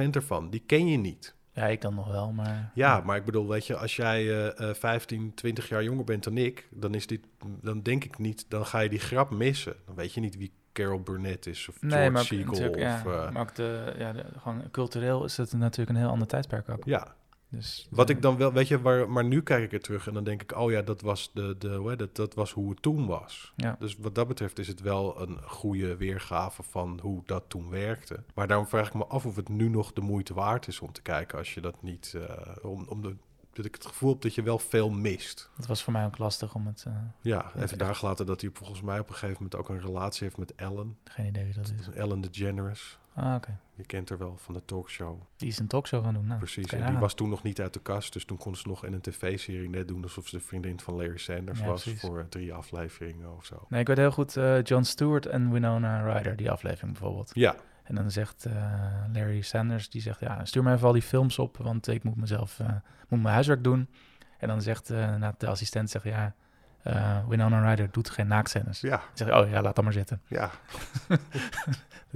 [0.07, 1.35] 90% ervan, die ken je niet.
[1.57, 2.71] Ja, ik dan nog wel, maar...
[2.75, 6.37] Ja, maar ik bedoel, weet je, als jij eh, 15, 20 jaar jonger bent dan
[6.37, 7.21] ik, dan is dit,
[7.61, 9.77] dan denk ik niet, dan ga je die grap missen.
[9.87, 13.31] Dan weet je niet wie Carol Burnett is of George Nee, Siegel of ja, eh,
[13.31, 16.85] maar ook de, ja, de, gewoon cultureel is het natuurlijk een heel ander tijdperk ook.
[16.85, 17.15] ja.
[17.49, 20.07] Dus, Wat eh, ik dan wel, weet je, waar, maar nu kijk ik er terug
[20.07, 22.83] en dan denk ik, oh ja, dat was de, de het, dat was hoe het
[22.83, 23.53] toen was.
[23.57, 23.77] Ja.
[23.79, 28.23] Dus wat dat betreft is het wel een goede weergave van hoe dat toen werkte.
[28.35, 30.93] Maar daarom vraag ik me af of het nu nog de moeite waard is om
[30.93, 33.17] te kijken als je dat niet, eh, om, om de,
[33.53, 35.51] dat ik het gevoel heb dat je wel veel mist.
[35.57, 36.85] Het was voor mij ook lastig om het...
[36.87, 39.81] eh, Ja, even daar gelaten dat hij volgens mij op een gegeven moment ook een
[39.81, 40.99] relatie heeft met Ellen.
[41.05, 41.89] geen idee wie dat is.
[41.95, 42.99] Ellen DeGeneres.
[43.19, 43.59] Ah, oké.
[43.75, 45.21] Je kent haar wel van de talkshow.
[45.37, 46.27] Die is een talkshow gaan doen.
[46.27, 46.67] Nou, Precies.
[46.67, 48.13] En die was toen nog niet uit de kast.
[48.13, 50.95] Dus toen kon ze nog in een tv-serie net doen alsof ze de vriendin van
[50.95, 51.83] Larry Sanders Ja, was.
[51.83, 52.01] precies.
[52.01, 53.67] Voor eh, drie afleveringen of zo.
[53.69, 57.31] Nee, ik weet heel goed eh, John Stewart en Winona Ryder, die aflevering bijvoorbeeld.
[57.35, 61.03] Ja, En dan zegt eh, Larry Sanders, die zegt, ja, stuur mij even al die
[61.03, 62.61] films op, want ik moet mezelf,
[63.09, 63.89] moet mijn huiswerk doen.
[64.39, 66.35] En dan zegt nou, de assistent, zegt, ja,
[66.87, 68.81] eh, Winona Ryder doet geen naaktscènes.
[68.81, 70.21] Dan ja, zeg je, oh ja, laat dat maar zitten.
[70.27, 70.51] ja.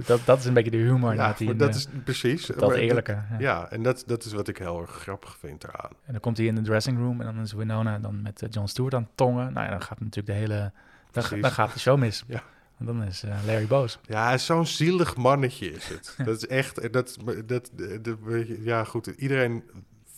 [0.05, 1.13] Dat, dat is een beetje de humor.
[1.13, 2.45] ja die dat de- is precies.
[2.45, 3.11] dat eerlijke.
[3.11, 3.39] Ja.
[3.39, 5.89] Ja, en dat, dat is wat ik heel erg grappig vind eraan.
[6.05, 8.49] En dan komt hij in de dressing room en dan is Winona dan met eh,
[8.51, 9.53] John Stewart aan tongen.
[9.53, 10.71] Nou ja, dan gaat natuurlijk de hele,
[11.11, 12.23] dan, gaat de show mis.
[12.27, 12.43] Ja.
[12.79, 13.99] En dan is eh, Larry boos.
[14.07, 16.15] Ja, zo'n zielig mannetje is het.
[16.25, 18.17] dat is echt, dat, dat, dat,
[18.59, 19.63] ja goed, iedereen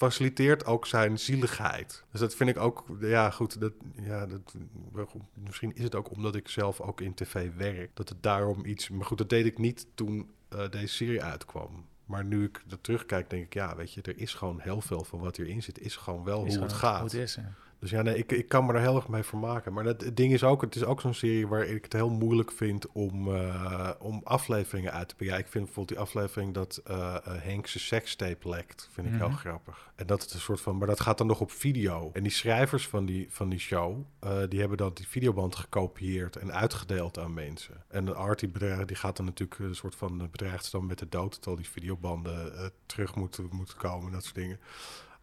[0.04, 2.04] faciliteert ook zijn zieligheid.
[2.12, 4.56] Dus dat vind ik ook, ja goed, dat, ja, dat,
[5.34, 8.89] misschien is het ook omdat ik zelf ook in tv werk, dat het daarom iets,
[8.89, 11.86] maar goed, dat deed ik niet toen eh, deze serie uitkwam.
[12.06, 15.04] Maar nu ik er terugkijk, denk ik, ja, weet je, er is gewoon heel veel
[15.04, 17.00] van wat hierin zit, is gewoon wel Is hoe het gaat.
[17.00, 17.38] Hoe het is.
[17.84, 19.74] Dus ja, nee, ik, ik kan me er heel erg mee vermaken.
[19.74, 22.52] Maar het ding is ook, het is ook zo'n serie waar ik het heel moeilijk
[22.52, 25.26] vind om, eh, om afleveringen uit te.
[25.26, 29.28] Ja, ik vind bijvoorbeeld die aflevering dat eh, Henk zijn sekstape lekt, vind ik heel
[29.30, 29.38] Mhm.
[29.38, 29.91] grappig.
[29.96, 32.10] En dat is een soort van, maar dat gaat dan nog op video.
[32.13, 33.98] En die schrijvers van die, van die show,
[34.50, 37.84] die hebben dan die videoband gekopieerd en uitgedeeld aan mensen.
[37.88, 41.00] En de Art die, bedreigt, die gaat dan natuurlijk een soort van bedreigd dan met
[41.00, 44.60] de dood, al die videobanden terug moeten, moeten komen, dat soort dingen.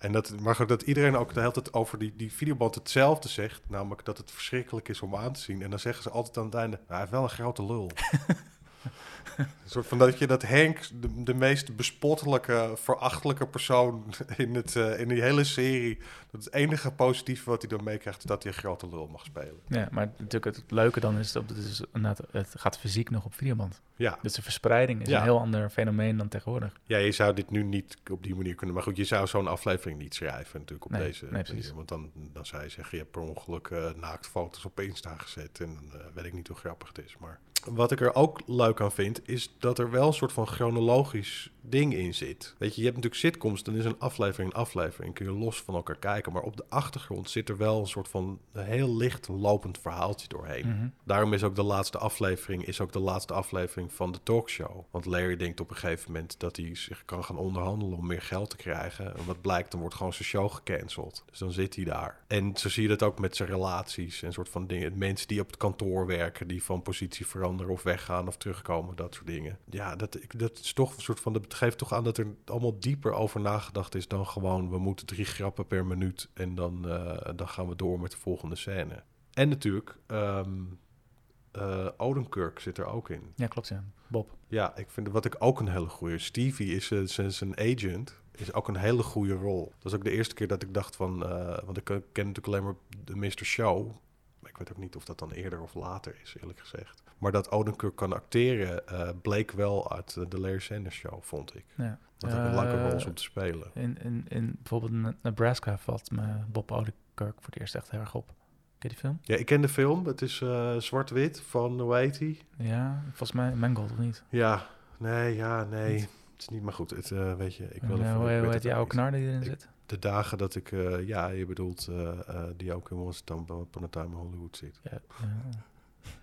[0.01, 3.63] En dat, maar dat iedereen ook de hele tijd over die, die videoband hetzelfde zegt.
[3.69, 5.63] Namelijk dat het verschrikkelijk is om aan te zien.
[5.63, 7.91] En dan zeggen ze altijd aan het einde, nou, hij heeft wel een grote lul.
[9.41, 14.05] Een soort van dat je dat Henk, de, de meest bespottelijke, verachtelijke persoon
[14.37, 15.99] in, het, eh, in die hele serie.
[16.31, 19.25] Dat het enige positieve wat hij dan meekrijgt, is dat hij een grote lul mag
[19.25, 19.61] spelen.
[19.67, 21.83] Ja, maar natuurlijk het leuke dan is dat het, is
[22.31, 23.81] het gaat fysiek nog op videoband.
[23.97, 24.19] Ja.
[24.23, 25.17] Dus de verspreiding is Ja.
[25.17, 26.73] een heel ander fenomeen dan tegenwoordig.
[26.85, 28.75] ja, je zou dit nu niet op die manier kunnen.
[28.75, 31.75] Maar goed, je zou zo'n aflevering niet schrijven natuurlijk op Nee, deze nee, manier.
[31.75, 35.61] Want dan, dan zou je zeggen, je hebt per ongeluk eh naaktfoto's op Insta gezet.
[35.61, 37.17] En dan eh, weet ik niet hoe grappig het is.
[37.19, 40.47] Maar wat ik er ook leuk aan vind, is dat er wel een soort van
[40.47, 42.55] chronologisch ding in zit.
[42.59, 45.15] Weet je, je hebt natuurlijk sitcoms, dan is een aflevering een aflevering.
[45.15, 46.33] Kun je los van elkaar kijken.
[46.33, 50.29] Maar op de achtergrond zit er wel een soort van een heel licht lopend verhaaltje
[50.29, 50.69] doorheen.
[50.69, 50.89] Mhm.
[51.05, 54.85] Daarom is ook de laatste aflevering, is ook de laatste aflevering van de talkshow.
[54.91, 58.23] Want Larry denkt op een gegeven moment dat hij zich kan gaan onderhandelen om meer
[58.23, 59.17] geld te krijgen.
[59.17, 61.25] En wat blijkt, dan wordt gewoon zijn show gecanceld.
[61.31, 62.21] Dus dan zit hij daar.
[62.27, 64.99] En zo zie je dat ook met zijn relaties en soort van dingen.
[64.99, 69.15] Mensen die op het kantoor werken, die van positie veranderen of weggaan of terugkomen, dat
[69.15, 69.59] soort dingen.
[69.71, 72.27] Ja, dat, ik- dat is toch een soort van, dat geeft toch aan dat er
[72.45, 76.89] allemaal dieper over nagedacht is dan gewoon, we moeten drie grappen per minuut en dan,
[76.89, 79.03] eh, dan gaan we door met de volgende scène.
[79.33, 83.33] En natuurlijk, eh, Odenkirk zit er ook in.
[83.37, 83.85] Ja, klopt, ja.
[84.07, 84.37] Bob.
[84.49, 86.19] Ja, ik vind wat ik ook een hele goede.
[86.19, 88.19] Stevie is eh, zijn agent.
[88.33, 89.73] Is ook een hele goede rol.
[89.79, 91.19] Dat is ook de eerste keer dat ik dacht van.
[91.65, 93.45] want ik ken natuurlijk alleen maar de Mr.
[93.45, 93.97] Show.
[94.45, 97.03] Ik weet ook niet of dat dan eerder of later is, eerlijk gezegd.
[97.19, 101.55] Maar dat Odenkirk kan acteren, eh, bleek wel uit eh, de Larry Sanders Show, vond
[101.57, 101.65] ik.
[101.77, 101.99] Ja.
[102.19, 103.71] Dat een leuke Eh, rol om te spelen.
[103.75, 106.23] In, in, in bijvoorbeeld Ne- Nebraska valt me
[106.53, 106.95] Bob Odenkirk
[107.35, 108.27] voor het eerst echt heel erg op.
[108.27, 108.35] Ken
[108.79, 109.19] je die film?
[109.23, 110.07] Ja, ik ken de film.
[110.07, 110.37] Het is
[110.79, 112.43] zwart-wit van, hoe heet die?
[112.59, 114.23] Ja, volgens mij Mangold of niet?
[114.29, 114.67] Ja,
[114.99, 115.99] nee, ja, nee.
[116.01, 116.91] Het is niet maar goed.
[116.91, 119.45] Het, weet je, ik wil eh, even- hoe heet die oude knar die erin Ik-
[119.47, 119.69] zit?
[119.91, 123.85] De dagen dat ik, eh, ja, je bedoelt eh, eh, die ook in Once Upon
[123.85, 124.81] a Time in Hollywood zit.
[124.83, 125.27] Ja, ja.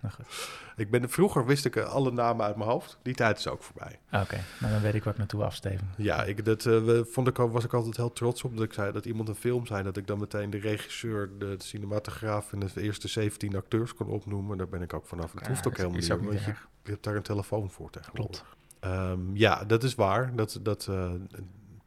[0.00, 0.26] Nou goed.
[0.76, 2.98] Ik ben, vroeger wist ik alle namen uit mijn hoofd.
[3.02, 3.98] Die tijd is ook voorbij.
[4.10, 5.88] Ah, Oké, nou dan weet ik waar ik naartoe afsteven.
[5.96, 8.92] Ja, ik, dat we- vond ik, was ik altijd heel trots op dat ik zei
[8.92, 9.82] dat iemand een film zei.
[9.82, 14.58] Dat ik dan meteen de regisseur, de, cinematograaf en de eerste 17 acteurs kon opnoemen.
[14.58, 15.32] Daar ben ik ook vanaf.
[15.32, 16.12] Het Ja, hoeft ook helemaal niet.
[16.12, 16.44] ook niet want
[16.84, 18.40] je, hebt daar een telefoon voor tegenwoordig.
[18.40, 18.56] Klopt.
[18.80, 20.36] Ehm, ja, dat is waar.
[20.36, 20.88] Dat, dat,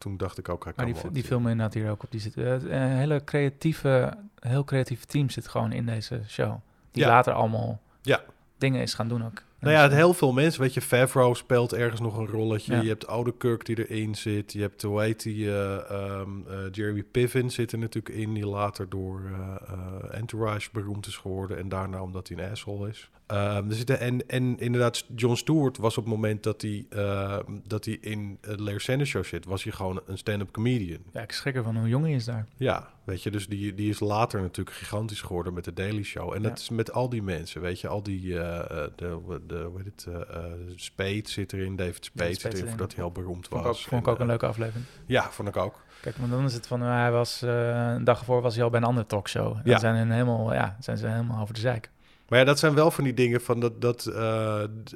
[0.02, 1.40] toen dacht ik ook, hij Maar kan die, wel die acteren.
[1.40, 2.12] film inderdaad hier ook op.
[2.12, 6.56] Die zit, eh, een hele creatieve, heel creatief team zit gewoon in deze show.
[6.92, 7.10] Die Ja.
[7.10, 8.22] later allemaal Ja.
[8.58, 9.44] dingen is gaan doen ook.
[9.62, 12.74] Nou ja, het heel veel mensen, weet je, Favreau speelt ergens nog een rolletje.
[12.76, 12.82] Ja.
[12.82, 14.54] Je hebt Oude Kirk die erin zit.
[14.54, 18.46] Je hebt, hoe heet die, eh, ehm, eh, Jeremy Piven zit er natuurlijk in, die
[18.48, 21.58] later door eh, Entourage beroemd is geworden.
[21.58, 23.10] En daarna omdat hij een asshole is.
[23.28, 27.38] Ehm, er zitten, en, en inderdaad, John Stewart was op het moment dat hij, eh,
[27.68, 31.00] dat hij in de Larry Sanders Show zit, was hij gewoon een stand-up comedian.
[31.14, 32.48] Ja, ik schrik ervan hoe jong hij is daar.
[32.58, 36.34] Ja, weet je, dus die, die is later natuurlijk gigantisch geworden met de Daily Show.
[36.34, 36.58] En dat Ja.
[36.58, 39.20] is met al die mensen, weet je, al die, eh, de,
[39.52, 43.04] de, hoe heet het, eh, eh, Spade zit erin, David Spade zit erin, voordat hij
[43.04, 43.78] al beroemd Vond ik was.
[43.78, 44.86] ook, vond ik En, ook een eh, leuke aflevering.
[45.06, 45.80] Ja, vond ik ook.
[46.02, 48.80] Kijk, want dan is het van, hij was een dag ervoor was hij al bij
[48.80, 49.56] een andere talkshow.
[49.56, 49.72] En Ja.
[49.72, 51.90] Dan zijn, hun helemaal, ja, zijn ze helemaal over de zeik.
[52.28, 54.04] Maar ja, dat zijn wel van die dingen van dat, dat,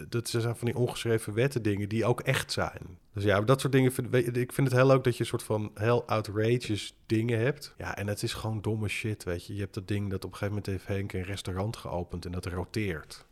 [0.09, 2.97] dat zijn van die ongeschreven wetten dingen die ook echt zijn.
[3.13, 5.43] Dus ja, dat soort dingen, vind, ik vind het heel leuk dat je een soort
[5.43, 7.73] van heel outrageous dingen hebt.
[7.77, 9.53] Ja, en het is gewoon domme shit, weet je.
[9.53, 12.31] Je hebt dat ding dat op een gegeven moment heeft Henk een restaurant geopend en
[12.31, 13.25] dat roteert.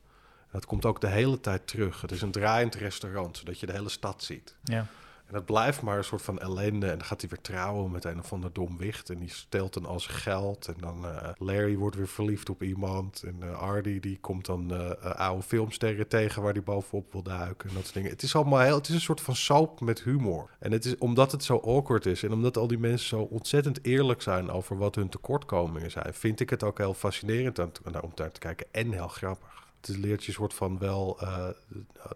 [0.54, 2.02] Dat komt ook de hele tijd terug.
[2.02, 4.56] Het is een draaiend restaurant, zodat je de hele stad ziet.
[4.64, 4.88] Ja.
[5.26, 6.90] En dat blijft maar een soort van ellende.
[6.90, 9.10] En dan gaat hij weer trouwen met een of ander dom wicht.
[9.10, 10.68] En die stelt dan al zijn geld.
[10.68, 13.24] En dan eh, Larry wordt weer verliefd op iemand.
[13.24, 17.70] En uh, Ardy die komt dan uh, oude filmsterren tegen waar hij bovenop wil duiken.
[17.70, 18.10] En dat soort dingen.
[18.10, 18.76] Het is allemaal heel...
[18.76, 20.50] Het is een soort van soap met humor.
[20.60, 22.24] En het is omdat het zo awkward is.
[22.24, 26.14] En omdat al die mensen zo ontzettend eerlijk zijn over wat hun tekortkomingen zijn.
[26.14, 28.66] Vind ik het ook heel fascinerend om daar te kijken.
[28.72, 29.63] En heel grappig.
[29.88, 31.48] Het leert je soort van wel uh,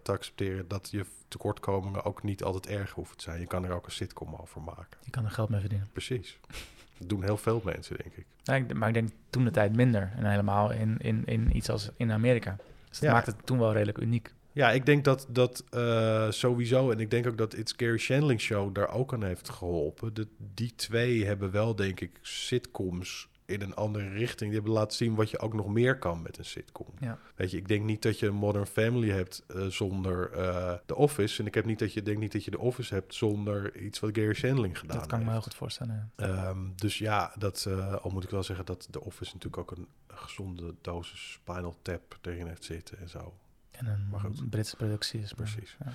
[0.04, 3.40] te accepteren dat je tekortkomingen ook niet altijd erg hoeven te zijn.
[3.40, 4.98] Je kan er ook een sitcom over maken.
[5.02, 5.88] Je kan er geld mee verdienen.
[5.92, 6.38] Precies.
[6.98, 8.26] Dat doen heel veel mensen, denk ik.
[8.44, 10.12] Ja, maar ik denk toen de tijd minder.
[10.16, 12.56] En helemaal in, in, in iets als in Amerika.
[12.90, 13.12] Dus dat ja.
[13.12, 14.34] maakt het toen wel redelijk uniek.
[14.52, 18.42] Ja, ik denk dat dat uh, sowieso, en ik denk ook dat It's Gary Shandling
[18.42, 20.14] Show daar ook aan heeft geholpen.
[20.14, 24.50] De, die twee hebben wel, denk ik, sitcoms in een andere richting.
[24.50, 26.88] Die hebben laten zien wat je ook nog meer kan met een sitcom.
[27.00, 27.20] Ja.
[27.36, 30.96] Weet je, ik denk niet dat je een Modern Family hebt uh, zonder uh, The
[30.96, 31.40] Office.
[31.40, 34.00] En ik heb niet dat je denk niet dat je The Office hebt zonder iets
[34.00, 35.30] wat Gary Shandling gedaan Dat kan heeft.
[35.30, 36.12] me heel goed voorstellen.
[36.18, 36.50] Ja.
[36.50, 39.78] Um, dus ja, dat, uh, al moet ik wel zeggen dat The Office natuurlijk ook
[39.78, 43.34] een gezonde dosis Spinal Tap erin heeft zitten en zo.
[43.72, 44.50] En een Maar goed.
[44.50, 45.34] Britse productie is.
[45.34, 45.78] Precies.
[45.86, 45.92] Ja,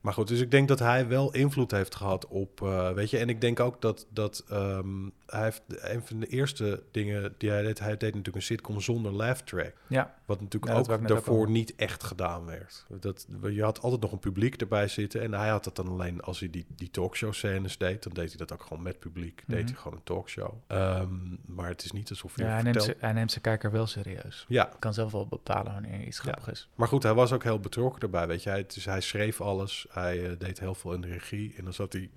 [0.00, 3.18] Maar goed, dus ik denk dat hij wel invloed heeft gehad op, eh, weet je,
[3.18, 7.50] en ik denk ook dat, dat ehm, hij heeft een van de eerste dingen die
[7.50, 9.72] hij deed, hij deed natuurlijk een sitcom zonder laugh track.
[9.86, 12.86] ja, Wat natuurlijk Ja, ook daarvoor niet echt gedaan werd.
[13.00, 15.22] Dat, je had altijd nog een publiek erbij zitten.
[15.22, 18.02] En hij had dat dan alleen als hij die, die talkshow scènes deed.
[18.02, 19.42] Dan deed hij dat ook gewoon met publiek.
[19.46, 19.66] Deed Mhm.
[19.68, 20.54] hij gewoon een talkshow.
[20.66, 21.08] Ehm,
[21.46, 22.86] maar het is niet alsof hij ja hij, vertelt.
[22.86, 24.44] neemt ze, hij neemt zijn kijker wel serieus.
[24.48, 26.68] Ja, Kan zelf wel bepalen wanneer iets grappig is.
[26.74, 28.26] maar goed, hij was ook heel betrokken erbij.
[28.26, 29.86] Weet je, hij, dus hij schreef alles.
[29.90, 31.54] Hij eh, deed heel veel in de regie.
[31.56, 32.10] En dan zat hij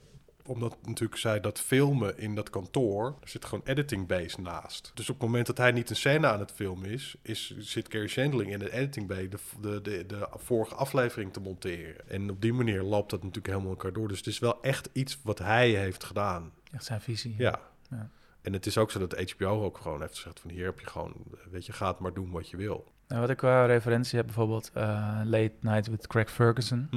[0.49, 4.91] omdat natuurlijk zij dat filmen in dat kantoor, er zit gewoon editing base naast.
[4.93, 7.87] Dus op het moment dat hij niet een scène aan het filmen is, is zit
[7.87, 12.09] Carrie Shandling in de editing bay de, de, de, de vorige aflevering te monteren.
[12.09, 14.07] En op die manier loopt dat natuurlijk helemaal elkaar door.
[14.07, 16.51] Dus het is wel echt iets wat hij heeft gedaan.
[16.71, 17.35] Echt zijn visie.
[17.37, 17.59] Ja.
[17.89, 18.09] Ja.
[18.41, 20.87] En het is ook zo dat HBO ook gewoon heeft gezegd van hier heb je
[20.87, 21.13] gewoon,
[21.51, 22.91] weet je, gaat maar doen wat je wil.
[23.07, 26.87] Nou, wat ik qua referentie heb, bijvoorbeeld eh, Late Night with Craig Ferguson.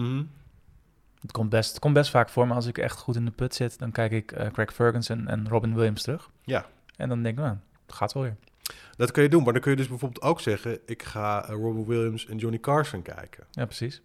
[1.22, 3.30] Het komt, best, het komt best vaak voor, maar als ik echt goed in de
[3.30, 6.30] put zit, dan kijk ik eh, Craig Ferguson en Robin Williams terug.
[6.44, 6.66] Ja.
[6.96, 7.56] En dan denk ik, nou,
[7.86, 8.36] het gaat wel weer.
[8.96, 10.78] Dat kun je doen, maar dan kun je dus bijvoorbeeld ook zeggen...
[10.86, 13.44] ik ga eh, Robin Williams en Johnny Carson kijken.
[13.50, 14.02] Ja, precies.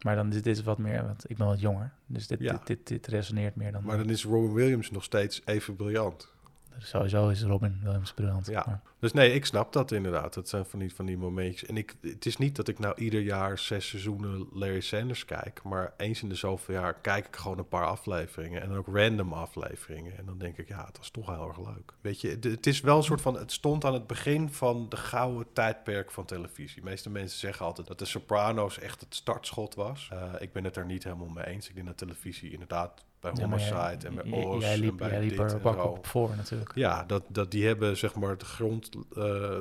[0.00, 1.92] Maar dan dit is wat meer, want ik ben wat jonger.
[2.06, 2.52] Dus dit, Ja.
[2.52, 3.84] dit, dit, dit resoneert meer dan...
[3.84, 6.32] Maar dan is Robin Williams nog steeds even briljant.
[6.78, 8.46] Sowieso is Robin Williams briljant.
[8.46, 8.62] Ja.
[8.66, 10.34] Maar- Dus nee, ik snap dat inderdaad.
[10.34, 11.68] Dat zijn van die, van die momentjes.
[11.68, 15.62] En ik, het is niet dat ik nou ieder jaar zes seizoenen Larry Sanders kijk...
[15.62, 18.62] maar eens in de zoveel jaar kijk ik gewoon een paar afleveringen...
[18.62, 20.18] en ook random afleveringen.
[20.18, 21.92] En dan denk ik, ja, het was toch heel erg leuk.
[22.00, 23.34] Weet je, het, het is wel een soort van...
[23.38, 26.80] het stond aan het begin van de gouden tijdperk van televisie.
[26.82, 30.08] De meeste mensen zeggen altijd dat de Sopranos echt het startschot was.
[30.12, 31.68] Eh, ik ben het daar niet helemaal mee eens.
[31.68, 34.80] Ik denk dat televisie inderdaad bij Ja, Homicide jij- en bij jij- Oz Jij en
[34.80, 35.80] liep, bij er en bak zo.
[35.82, 36.74] op voor natuurlijk.
[36.74, 39.14] Ja, dat, dat, die hebben zeg maar de grond, eh,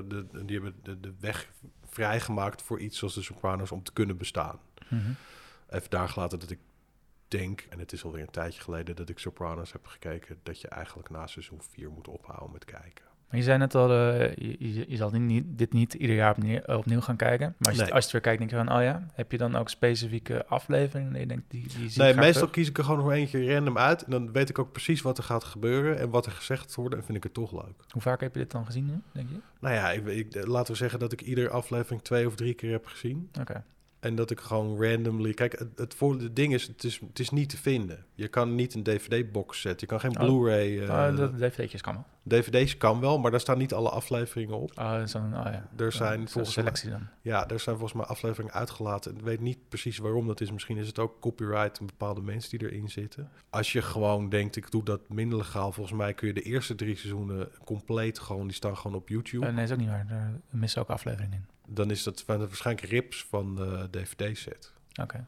[0.08, 1.52] de, die hebben de, de weg
[1.86, 4.60] vrijgemaakt voor iets zoals de Sopranos om te kunnen bestaan.
[4.90, 5.12] Mhm.
[5.70, 6.60] Even daar gelaten dat ik
[7.28, 10.68] denk, en het is alweer een tijdje geleden dat ik Sopranos heb gekeken, dat je
[10.68, 13.05] eigenlijk na seizoen 4 moet ophouden met kijken.
[13.30, 16.16] Maar je zei net al, eh, je, je, je zal dit niet, dit niet ieder
[16.16, 17.56] jaar opnieuw, opnieuw gaan kijken.
[17.58, 17.92] Maar als je, Nee.
[17.94, 20.46] als je het weer kijkt, denk je van, oh ja, heb je dan ook specifieke
[20.46, 21.12] afleveringen?
[21.12, 22.50] Nee, die, die Nee, meestal terug?
[22.50, 25.18] kies ik er gewoon nog eentje random uit en dan weet ik ook precies wat
[25.18, 27.84] er gaat gebeuren en wat er gezegd wordt en vind ik het toch leuk.
[27.90, 29.36] Hoe vaak heb je dit dan gezien denk je?
[29.60, 32.72] Nou ja, ik, ik, laten we zeggen dat ik iedere aflevering twee of drie keer
[32.72, 33.30] heb gezien.
[33.40, 33.64] Oké.
[34.06, 35.34] En dat ik gewoon randomly...
[35.34, 38.06] Kijk, het, het, ding is het, is, het is niet te vinden.
[38.14, 39.80] Je kan niet een DVD-box zetten.
[39.80, 40.26] Je kan geen Oh.
[40.26, 40.80] Blu-ray...
[40.80, 42.06] eh, Oh, dat DVD'tjes kan wel.
[42.40, 44.72] DVD's kan wel, maar daar staan niet alle afleveringen op.
[44.80, 45.68] Oh, zo'n, oh ja.
[45.78, 47.08] Er zijn volgens selectie dan.
[47.22, 49.18] Ja, er zijn volgens mij afleveringen uitgelaten.
[49.18, 50.52] Ik weet niet precies waarom dat is.
[50.52, 53.30] Misschien is het ook copyright en bepaalde mensen die erin zitten.
[53.50, 55.72] Als je gewoon denkt, ik doe dat minder legaal.
[55.72, 58.48] Volgens mij kun je de eerste drie seizoenen compleet gewoon...
[58.48, 59.46] Die staan gewoon op YouTube.
[59.46, 60.06] Eh, nee, is ook niet waar.
[60.10, 61.46] Er missen ook afleveringen in.
[61.68, 65.18] Dan is dat waarschijnlijk rips van de DVD-set, Oké.
[65.18, 65.24] Eh,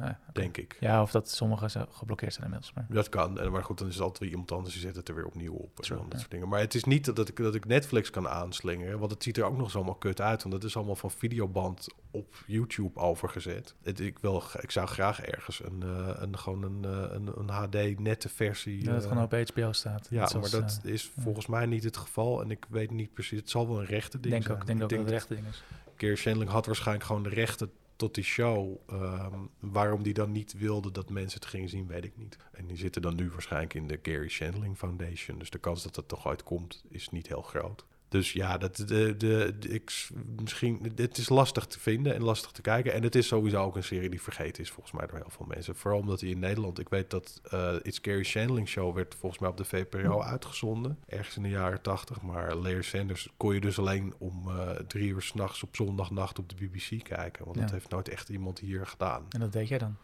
[0.00, 0.18] oké.
[0.32, 0.76] denk ik.
[0.80, 2.72] Ja, of dat sommige zo geblokkeerd zijn inmiddels.
[2.72, 2.86] Maar.
[2.88, 3.40] Dat kan.
[3.40, 5.26] En, maar goed, dan is het altijd weer iemand anders die zet het er weer
[5.26, 5.76] opnieuw op.
[5.76, 6.18] True, dan dat ja.
[6.18, 6.48] soort dingen.
[6.48, 8.98] Maar het is niet dat ik, dat ik Netflix kan aanslingeren.
[8.98, 10.42] Want het ziet er ook nog eens allemaal kut uit.
[10.42, 13.74] Want dat is allemaal van videoband op YouTube overgezet.
[13.82, 17.48] Het, ik, wil, ik zou graag ergens een, eh, een, gewoon een, eh, een, een
[17.48, 18.78] HD-nette versie...
[18.78, 20.06] Ja, dat het eh, gewoon op HBO staat.
[20.10, 22.42] ja, zoals, maar dat eh, is volgens mij niet het geval.
[22.42, 23.38] En ik weet niet precies.
[23.38, 24.56] Het zal wel een rechte ding denk zijn.
[24.56, 25.62] ook, denk ook dat het rechte ding is.
[25.96, 27.70] Keer Shandling had waarschijnlijk gewoon de rechten
[28.02, 28.76] tot die show.
[28.86, 32.36] Ehm, waarom die dan niet wilde dat mensen het gingen zien, weet ik niet.
[32.52, 35.38] En die zitten dan nu waarschijnlijk in de Gary Shandling Foundation.
[35.38, 37.84] Dus de kans dat dat toch uitkomt is niet heel groot.
[38.12, 38.84] Dus ja, dat, de,
[39.16, 39.16] de,
[39.58, 40.08] de- ik,
[40.40, 42.92] misschien, het is lastig te vinden en lastig te kijken.
[42.92, 45.46] En het is sowieso ook een serie die vergeten is volgens mij door heel veel
[45.46, 45.76] mensen.
[45.76, 49.40] Vooral omdat hij in Nederland, ik weet dat eh It's Gary Shandling Show werd volgens
[49.40, 50.98] mij op de VPRO uitgezonden.
[51.06, 52.20] Ergens in de jaren tachtig.
[52.22, 56.48] Maar Larry Sanders kon je dus alleen om eh, drie uur s'nachts op zondagnacht op
[56.48, 57.44] de BBC kijken.
[57.44, 59.24] Want dat heeft nooit echt iemand hier gedaan.
[59.28, 59.96] En dat deed jij dan?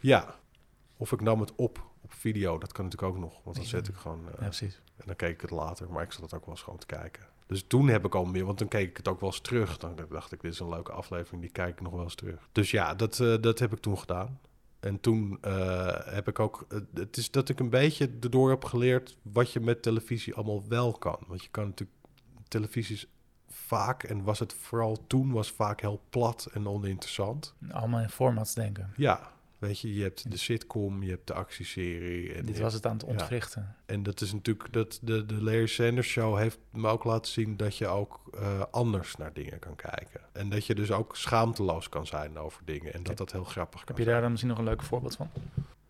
[0.00, 0.34] Ja,
[0.96, 3.32] of ik nam het op op video, dat kan natuurlijk ook nog.
[3.44, 4.20] Want dan zet ik gewoon...
[4.28, 4.80] eh, Ja, precies.
[4.98, 6.86] En dan keek ik het later, maar ik zat het ook wel eens gewoon te
[6.86, 7.22] kijken.
[7.46, 9.78] Dus toen heb ik al meer, want toen keek ik het ook wel eens terug.
[9.78, 12.48] Dan dacht ik, dit is een leuke aflevering, die kijk ik nog wel eens terug.
[12.52, 14.40] Dus ja, dat, eh, dat heb ik toen gedaan.
[14.80, 18.64] En toen eh, heb ik ook, eh, het is dat ik een beetje erdoor heb
[18.64, 21.18] geleerd wat je met televisie allemaal wel kan.
[21.26, 21.98] Want je kan natuurlijk,
[22.48, 23.06] televisie is
[23.48, 27.54] vaak, en was het vooral toen, was vaak heel plat en oninteressant.
[27.70, 28.92] Allemaal in formats denken.
[28.96, 32.34] Ja, weet je, je hebt de sitcom, je hebt de actieserie.
[32.34, 33.08] En Dit was het aan het ja.
[33.08, 33.76] ontwrichten.
[33.86, 37.56] en dat is natuurlijk, dat de, de Larry Sanders Show heeft me ook laten zien
[37.56, 40.20] dat je ook eh, anders naar dingen kan kijken.
[40.32, 42.94] En dat je dus ook schaamteloos kan zijn over dingen.
[42.94, 45.16] En dat dat heel grappig kan Heb je daar dan misschien nog een leuk voorbeeld
[45.16, 45.30] van?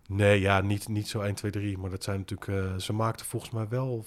[0.09, 1.79] Nee, ja, niet, niet zo 1, 2, 3.
[1.79, 4.05] Maar dat zijn natuurlijk, eh, ze maakten volgens mij wel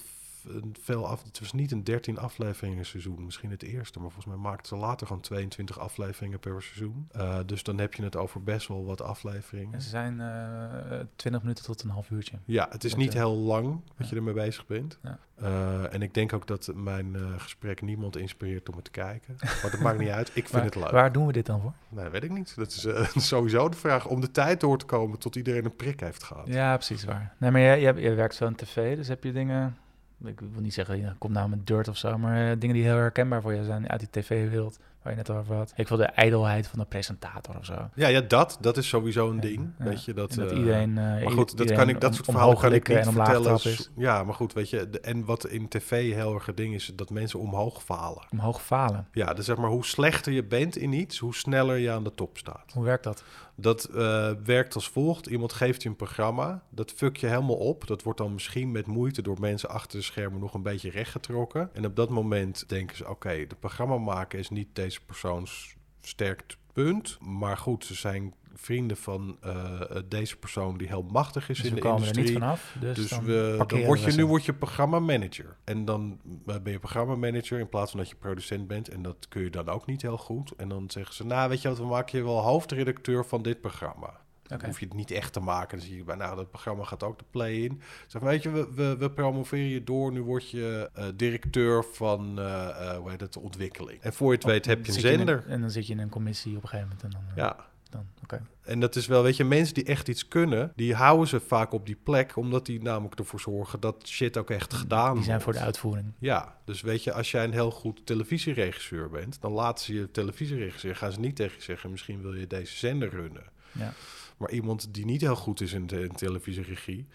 [0.81, 1.23] veel af.
[1.23, 4.75] Het was niet een 13 afleveringen seizoen, misschien het eerste, maar volgens mij maakten ze
[4.75, 7.09] later gewoon 22 afleveringen per seizoen.
[7.15, 9.73] Uh, dus dan heb je het over best wel wat afleveringen.
[9.73, 12.37] En ze zijn uh, 20 minuten tot een half uurtje.
[12.45, 14.99] Ja, het is niet heel lang dat je ermee bezig bent.
[15.03, 15.19] Ja.
[15.41, 19.35] Uh, en ik denk ook dat mijn gesprek niemand inspireert om het te kijken.
[19.61, 20.27] Maar dat maakt niet uit.
[20.27, 20.91] Ik vind waar, het leuk.
[20.91, 21.73] Waar doen we dit dan voor?
[21.89, 22.55] Nee, weet ik niet.
[22.55, 22.87] Dat is
[23.27, 26.47] sowieso de vraag om de tijd door te komen tot iedereen een prik heeft gehad.
[26.47, 27.35] Ja, precies waar.
[27.37, 29.77] Nee, maar je, je, je werkt zo in tv, dus heb je dingen...
[30.23, 32.95] Ik wil niet zeggen, je komt nou met dirt of zo, maar dingen die heel
[32.95, 35.73] herkenbaar voor je zijn uit die tv-wereld waar je net over had.
[35.75, 37.89] Ik wil de ijdelheid van de presentator of zo.
[37.95, 39.73] Ja, ja dat, dat is sowieso een ding.
[39.79, 39.85] Ja.
[39.85, 40.89] Weet je, dat, dat uh, iedereen...
[40.89, 43.53] Uh, maar goed, dat kan ik, dat soort verhalen kan ik niet vertellen.
[43.53, 43.89] Is.
[43.95, 46.91] Ja, maar goed, weet je, de, en wat in tv heel erg een ding is,
[46.95, 48.23] dat mensen omhoog falen.
[48.31, 49.07] Omhoog falen?
[49.11, 52.13] Ja, dus zeg maar, hoe slechter je bent in iets, hoe sneller je aan de
[52.15, 52.71] top staat.
[52.73, 53.23] Hoe werkt dat?
[53.55, 55.27] Dat uh, werkt als volgt.
[55.27, 57.87] Iemand geeft je een programma, dat fuck je helemaal op.
[57.87, 61.69] Dat wordt dan misschien met moeite door mensen achter de schermen nog een beetje rechtgetrokken.
[61.73, 65.75] En op dat moment denken ze, oké, okay, de programma maken is niet deze persoons
[66.01, 67.17] sterk punt.
[67.19, 71.75] Maar goed, ze zijn vrienden van uh, deze persoon die heel machtig is dus in
[71.75, 72.25] de komen industrie.
[72.25, 72.75] er niet vanaf.
[72.79, 75.57] Dus, dus dan, we, dan word je, we nu word je programmamanager.
[75.63, 78.89] En dan ben je programmamanager in plaats van dat je producent bent.
[78.89, 80.51] En dat kun je dan ook niet heel goed.
[80.57, 83.61] En dan zeggen ze, nou weet je wat, we maken je wel hoofdredacteur van dit
[83.61, 84.20] programma.
[84.51, 84.69] Dan okay.
[84.69, 85.77] hoef je het niet echt te maken.
[85.77, 87.81] Dan zie je bij, nou, dat programma gaat ook de play in.
[88.07, 90.11] Zeg, weet je, we, we, we promoveren je door.
[90.11, 94.01] Nu word je uh, directeur van, uh, uh, hoe heet het, ontwikkeling.
[94.01, 95.43] En voor je het weet heb je een zender.
[95.47, 97.15] En dan zit je in een commissie op een gegeven moment.
[97.15, 97.69] En dan, ja.
[97.89, 98.39] Dan, okay.
[98.61, 101.71] En dat is wel, weet je, mensen die echt iets kunnen, die houden ze vaak
[101.71, 105.17] op die plek, omdat die namelijk ervoor zorgen dat shit ook echt gedaan wordt.
[105.17, 106.13] Die zijn voor de uitvoering.
[106.19, 110.11] Ja, dus weet je, als jij een heel goed televisieregisseur bent, dan laten ze je
[110.11, 113.43] televisieregisseur, gaan ze niet tegen je zeggen, misschien wil je deze zender runnen.
[113.71, 113.93] Ja.
[114.41, 117.07] Maar iemand die niet heel goed is in, de, in televisieregie,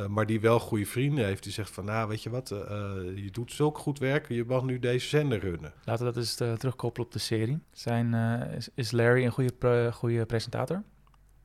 [0.00, 2.58] uh, maar die wel goede vrienden heeft, die zegt van, nou, weet je wat, uh,
[3.14, 5.72] je doet zulk goed werk, je mag nu deze zender runnen.
[5.84, 7.58] Laten we dat eens terugkoppelen op de serie.
[7.72, 8.14] Zijn,
[8.56, 10.82] is, is, Larry een goede, goede presentator?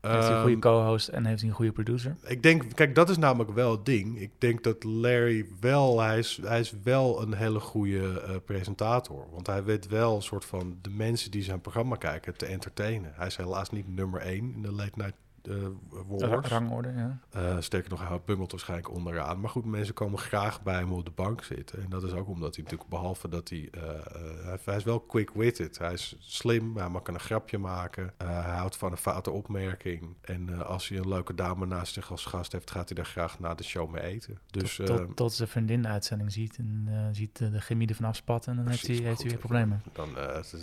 [0.02, 2.16] Heeft hij een goede co-host en heeft hij een goede producer?
[2.24, 4.20] Ik denk, kijk, dat is namelijk wel het ding.
[4.20, 9.28] Ik denk dat Larry wel, hij is, hij is wel een hele goede uh, presentator.
[9.32, 13.12] Want hij weet wel een soort van de mensen die zijn programma kijken te entertainen.
[13.16, 15.16] Hij is helaas niet nummer één in de late night
[15.48, 15.68] uh,
[16.08, 16.48] Wars.
[16.48, 17.20] Rangorde, ja.
[17.36, 19.40] Uh, sterker nog, hij bungelt waarschijnlijk onderaan.
[19.40, 21.84] Maar goed, mensen komen graag bij hem op de bank zitten.
[21.84, 23.70] En dat is ook omdat hij natuurlijk, behalve dat hij...
[23.72, 23.82] Uh,
[24.44, 25.78] hij, hij, is wel quick-witted.
[25.78, 28.14] Hij is slim, hij mag een grapje maken.
[28.18, 30.16] hij houdt van een foute opmerking.
[30.22, 32.72] En als hij een leuke dame naast zich als gast heeft...
[32.72, 34.40] gaat hij daar graag na de show mee eten.
[34.48, 36.58] Dus, tot, tot, tot zijn vriendin de uitzending ziet...
[36.58, 38.52] en ziet de chemie ervan afspatten...
[38.52, 39.82] en dan precies, heeft hij, heeft hij weer problemen.
[39.94, 40.10] Dan,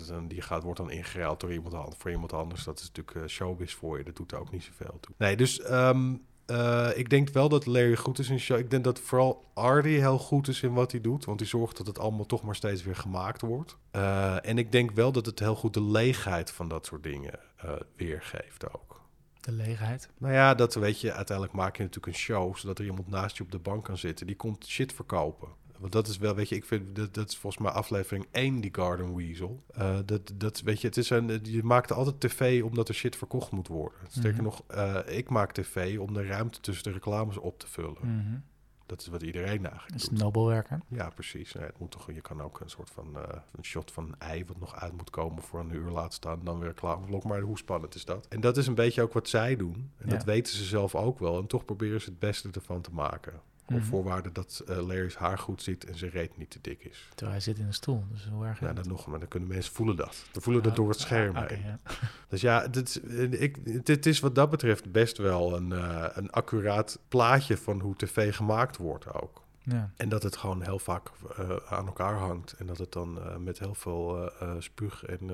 [0.07, 2.63] dan, die gaat, wordt dan ingeruild door iemand, voor iemand anders.
[2.63, 4.03] Dat is natuurlijk showbiz voor je.
[4.03, 5.15] Dat doet er ook niet veel toe.
[5.17, 8.57] Nee, dus um, uh, ik denk wel dat Larry goed is in show.
[8.57, 11.25] Ik denk dat vooral Ardy heel goed is in wat hij doet.
[11.25, 13.77] Want hij zorgt dat het allemaal toch maar steeds weer gemaakt wordt.
[13.91, 17.39] Uh, en ik denk wel dat het heel goed de leegheid van dat soort dingen
[17.65, 19.01] uh, weergeeft ook.
[19.39, 20.09] De leegheid?
[20.17, 22.55] Nou ja, dat weet je, uiteindelijk maak je natuurlijk een show...
[22.55, 24.27] zodat er iemand naast je op de bank kan zitten.
[24.27, 25.47] Die komt shit verkopen.
[25.79, 28.61] Want dat is wel, weet je, ik vind dat, dat is volgens mij aflevering 1,
[28.61, 29.63] die Garden Weasel.
[29.77, 33.15] Uh, dat, dat, weet je, het is een, je maakt altijd tv omdat er shit
[33.15, 33.97] verkocht moet worden.
[34.07, 34.43] Sterker mm -hmm.
[34.43, 34.63] nog,
[35.07, 37.97] uh, ik maak tv om de ruimte tussen de reclames op te vullen.
[38.01, 38.43] Mm -hmm.
[38.89, 40.19] Dat is wat iedereen eigenlijk dat is doet.
[40.19, 40.83] nobel werken.
[40.87, 41.53] Ja, precies.
[41.53, 43.23] Nee, het moet toch, je kan ook een soort van uh,
[43.55, 46.39] een shot van een ei wat nog uit moet komen voor een uur laten staan.
[46.43, 47.23] Dan weer reclameblok.
[47.23, 48.27] Maar hoe spannend is dat?
[48.27, 49.91] En dat is een beetje ook wat zij doen.
[49.97, 50.15] En ja.
[50.15, 51.39] dat weten ze zelf ook wel.
[51.39, 53.41] En toch proberen ze het beste ervan te maken.
[53.69, 53.89] Op -hmm.
[53.89, 57.07] voorwaarde dat uh, Larry's haar goed zit en zijn reet niet te dik is.
[57.09, 59.49] Terwijl hij zit in een stoel, dus hoe erg Ja, dan nog, maar dan kunnen
[59.49, 60.25] mensen voelen dat.
[60.31, 61.79] Dan voelen dat door het scherm ah, okay, ja.
[62.29, 66.99] Dus ja, dit, ik, dit is wat dat betreft best wel een, uh, een accuraat
[67.07, 69.43] plaatje van hoe tv gemaakt wordt ook.
[69.63, 69.91] Ja.
[69.95, 72.51] En dat het gewoon heel vaak uh, aan elkaar hangt.
[72.57, 75.29] En dat het dan met heel veel spuug en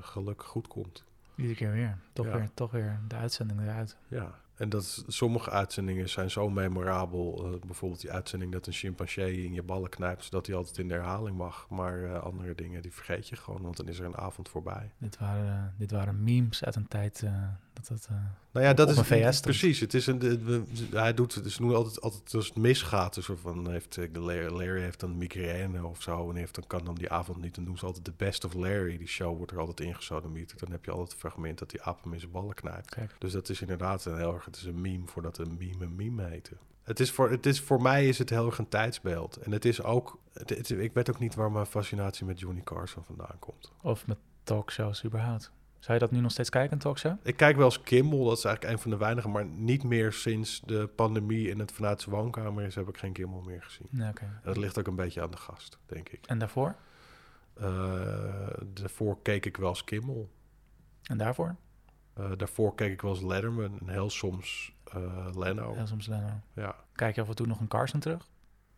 [0.00, 1.04] geluk goed komt.
[1.34, 1.98] Iedere keer weer.
[2.12, 2.36] Toch, ja.
[2.36, 2.50] weer.
[2.54, 3.96] toch weer de uitzending eruit.
[4.08, 7.52] Ja, en dat sommige uitzendingen zijn zo memorabel.
[7.52, 10.88] Uh, bijvoorbeeld die uitzending dat een chimpansee in je ballen knijpt, zodat hij altijd in
[10.88, 11.66] de herhaling mag.
[11.68, 14.90] Maar uh, andere dingen die vergeet je gewoon, want dan is er een avond voorbij.
[14.98, 17.24] Dit waren, uh, dit waren memes uit een tijd
[17.74, 18.08] dat dat.
[18.50, 19.80] nou ja, dat is VS precies.
[19.80, 21.44] Het is een, de, de, hij doet het.
[21.44, 25.86] Dus nu altijd, altijd als het misgaat, dus van heeft de Larry heeft dan migraine
[25.86, 27.54] of zo en heeft dan kan dan die avond niet.
[27.54, 28.98] Dan doen ze altijd de best of Larry.
[28.98, 30.60] Die show wordt er altijd ingesodemieterd.
[30.60, 32.90] Dan heb je altijd een fragment dat die aap hem in zijn ballen knijpt.
[32.90, 33.16] Kijk.
[33.18, 34.44] Dus dat is inderdaad een heel erg.
[34.44, 36.56] Het is een meme voordat een meme een meme heette.
[36.82, 39.36] Het is voor, het is, voor mij is het heel erg een tijdsbeeld.
[39.36, 40.18] En het is ook...
[40.32, 43.72] Het, het, ik weet ook niet waar mijn fascinatie met Johnny Carson vandaan komt.
[43.82, 45.52] Of met talkshows überhaupt.
[45.84, 47.16] Zou je dat nu nog steeds kijken, talkshow?
[47.22, 50.12] Ik kijk wel eens Kimmel, dat is eigenlijk een van de weinigen, maar niet meer
[50.12, 53.86] sinds de pandemie en het vanuit zijn woonkamer is, heb ik geen Kimmel meer gezien.
[53.90, 54.12] Nee.
[54.20, 56.26] En dat ligt ook een beetje aan de gast, denk ik.
[56.26, 56.74] En daarvoor?
[57.54, 60.30] Eh, daarvoor keek ik wel eens Kimmel.
[61.02, 61.56] En daarvoor?
[62.14, 65.74] Eh, daarvoor keek ik wel eens Letterman en heel soms eh, Leno.
[65.74, 66.40] Heel soms Leno.
[66.54, 66.76] Ja.
[66.92, 68.28] Kijk je af en toe nog een Carson terug?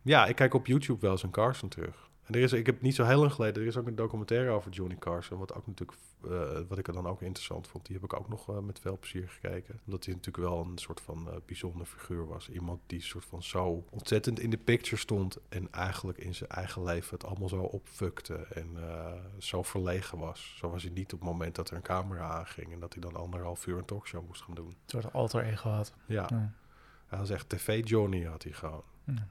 [0.01, 2.09] ja, ik kijk op YouTube wel eens een Carson terug.
[2.27, 4.49] En er is, ik heb niet zo heel lang geleden, er is ook een documentaire
[4.49, 7.85] over Johnny Carson, wat ook natuurlijk, eh, wat ik er dan ook interessant vond.
[7.85, 9.79] Die heb ik ook nog eh, met veel plezier gekeken.
[9.85, 12.49] Omdat hij natuurlijk wel een soort van eh, bijzonder figuur was.
[12.49, 16.83] Iemand die soort van zo ontzettend in de picture stond en eigenlijk in zijn eigen
[16.83, 18.77] leven het allemaal zo opfukte en
[19.37, 20.55] zo verlegen was.
[20.57, 23.01] Zo was hij niet op het moment dat er een camera aanging en dat hij
[23.01, 24.67] dan anderhalf uur een talkshow moest gaan doen.
[24.67, 25.93] Een soort alter ego had.
[26.05, 26.53] Ja, Ja.
[27.07, 28.83] hij was echt tv-Johnny had hij gewoon.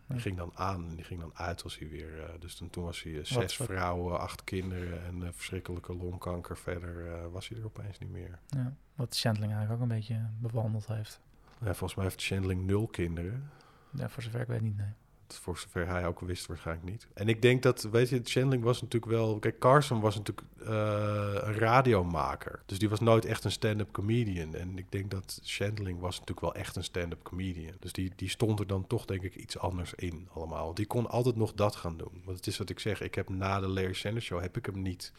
[0.06, 2.22] Die ging dan aan en die ging dan uit als hij weer...
[2.24, 5.96] eh, dus toen, toen was hij eh, zes wat- vrouwen, acht kinderen en eh, verschrikkelijke
[5.96, 6.56] longkanker.
[6.56, 8.38] Verder was hij er opeens niet meer.
[8.48, 8.74] Ja.
[8.94, 11.20] Wat Chandling eigenlijk ook een beetje bewandeld heeft.
[11.58, 13.50] Ja, volgens mij heeft Chandling nul kinderen.
[13.90, 14.92] Ja, voor zover ik weet niet, nee.
[15.34, 17.06] Voor zover hij ook wist, waarschijnlijk niet.
[17.14, 19.38] En ik denk dat, weet je, Chandling was natuurlijk wel...
[19.38, 22.62] Kijk, Carson was natuurlijk eh, een radiomaker.
[22.66, 24.54] Dus die was nooit echt een stand-up comedian.
[24.54, 27.74] En ik denk dat Chandling was natuurlijk wel echt een stand-up comedian.
[27.80, 30.74] Dus die, die stond er dan toch, denk ik, iets anders in allemaal.
[30.74, 32.22] Die kon altijd nog dat gaan doen.
[32.24, 34.40] Want het is wat ik zeg, ik heb na de Larry Sanders Show...
[34.40, 35.12] heb ik hem niet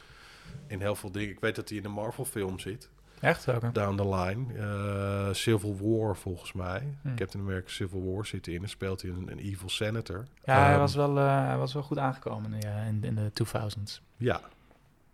[0.68, 1.30] in heel veel dingen...
[1.30, 2.90] Ik weet dat hij in een Marvel-film zit.
[3.20, 3.46] Echt?
[3.46, 3.72] Welke?
[3.72, 4.54] Down the line.
[4.54, 6.98] Eh, Civil War, volgens mij.
[7.02, 7.16] Hm.
[7.16, 8.62] Captain America Civil War zit in.
[8.64, 10.26] En speelt hij een, een evil senator.
[10.44, 13.16] Ja, hij Ehm, was wel, eh, hij was wel goed aangekomen in, de- in, in
[13.16, 14.02] de 2000s.
[14.18, 14.42] Ja.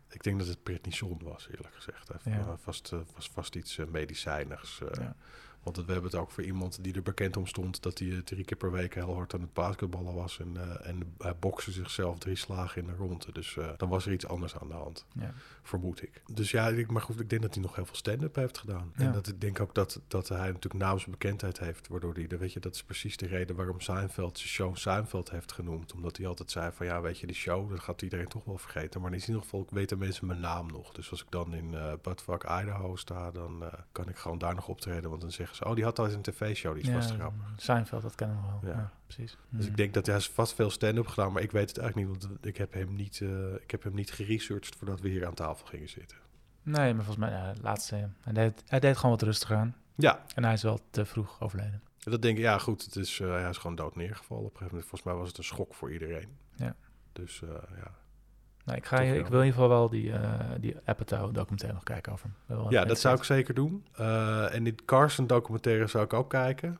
[0.09, 2.07] Ik denk dat het prednison was, eerlijk gezegd.
[2.23, 2.39] Hij Ja.
[2.39, 4.81] eh, vast, eh, was vast iets eh, medicijnigs.
[4.81, 4.87] eh.
[5.03, 5.15] Ja.
[5.63, 7.81] Want het- we hebben het ook voor iemand die er bekend om stond...
[7.83, 10.39] dat hij eh, drie keer per week heel hard aan het basketballen was...
[10.39, 13.31] en, eh, en hij bokste zichzelf drie slagen in de ronde.
[13.31, 15.33] Dus eh, dan was er iets anders aan de hand, Ja.
[15.63, 16.21] vermoed ik.
[16.33, 18.91] Dus ja, ik, maar goed, ik denk dat hij nog heel veel stand-up heeft gedaan.
[18.97, 19.03] Ja.
[19.05, 21.87] En dat ik denk ook dat, dat hij natuurlijk nauw zijn bekendheid heeft...
[21.87, 25.51] waardoor hij, weet je, dat is precies de reden waarom Seinfeld zijn show Seinfeld heeft
[25.51, 25.93] genoemd.
[25.93, 27.69] Omdat hij altijd zei van, ja, weet je, die show...
[27.69, 29.01] dat gaat iedereen toch wel vergeten.
[29.01, 30.91] Maar in ieder geval weten mensen mijn naam nog.
[30.91, 33.31] Dus als ik dan in eh Buttfuck, Idaho sta...
[33.31, 35.09] dan eh, kan ik gewoon daar nog optreden.
[35.09, 37.41] Want dan zeggen oh, die had al eens een tv-show, die is ja, vast grappig.
[37.57, 38.71] Seinfeld, dat kennen we wel.
[38.73, 38.91] Ja, Ja.
[39.05, 39.37] precies.
[39.49, 42.09] Dus ik denk dat hij heeft vast veel stand-up gedaan, maar ik weet het eigenlijk
[42.11, 45.25] niet, want ik heb hem niet, eh, ik heb hem niet geresearched voordat we hier
[45.27, 46.17] aan tafel gingen zitten.
[46.63, 49.75] Nee, maar volgens mij, ja, laatste, hij deed, hij deed gewoon wat rustiger aan.
[49.95, 51.81] Ja, En hij is wel te vroeg overleden.
[51.99, 52.43] dat denk ik.
[52.43, 54.89] Ja, goed, het is, eh, hij is gewoon dood neergevallen op een gegeven moment.
[54.89, 56.37] Volgens mij was het een schok voor iedereen.
[56.55, 56.75] Ja.
[57.13, 57.91] Dus eh, ja.
[58.63, 61.83] Nou, ik, ga, ik wil in ieder geval wel die, eh die Apatow documentaire nog
[61.83, 62.69] kijken over hem.
[62.69, 63.85] Ja, dat zou ik zeker doen.
[63.95, 66.79] Eh, en die Carson documentaire zou ik ook kijken.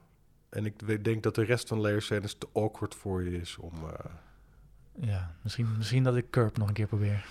[0.49, 3.71] En ik denk dat de rest van Larry Sanders te awkward voor je is om...
[3.73, 4.05] eh,
[5.09, 7.25] Ja, misschien, misschien dat ik Curb nog een keer probeer.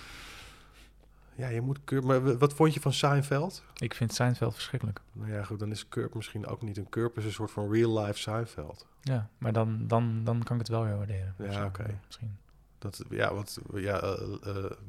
[1.34, 1.78] ja, je moet...
[1.84, 3.64] Curb- Maar wat vond je van Seinfeld?
[3.76, 5.00] Ik vind Seinfeld verschrikkelijk.
[5.12, 7.18] Nou ja, goed, dan is Curb misschien ook niet een Curb.
[7.18, 8.86] is een soort van real-life Seinfeld.
[9.00, 11.34] Ja, maar dan, dan, dan kan ik het wel weer waarderen.
[11.38, 11.98] Ja, oké.
[12.06, 12.36] Misschien.
[12.82, 14.16] Dat, ja, want ja,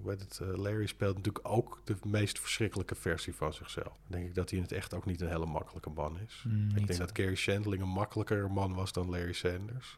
[0.05, 3.97] heet het, eh, Larry speelt natuurlijk ook de meest verschrikkelijke versie van zichzelf.
[4.07, 6.43] Denk ik dat hij in het echt ook niet een hele makkelijke man is.
[6.47, 9.97] Mm, Ik denk dat Gary Shandling een makkelijker man was dan Larry Sanders.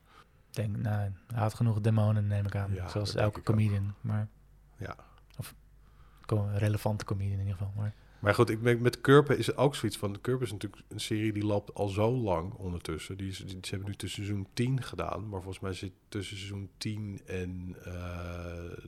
[0.50, 0.96] Ik denk, nou,
[1.28, 2.74] hij had genoeg demonen, neem ik aan.
[2.74, 3.46] Ja, Zoals elke ook.
[3.46, 3.94] comedian.
[4.02, 4.28] Maar,
[4.78, 4.96] Ja.
[5.38, 5.56] Of
[6.54, 7.74] relevante comedian in ieder geval.
[7.76, 7.94] Maar,
[8.26, 10.22] Maar goed, ik ben, met Curb is het ook zoiets van...
[10.22, 13.18] Curb is natuurlijk een serie die loopt al zo lang ondertussen.
[13.18, 15.30] Die, is, die, ze hebben nu tussen seizoen 10 gedaan.
[15.30, 17.94] Maar volgens mij zit tussen seizoen 10 en eh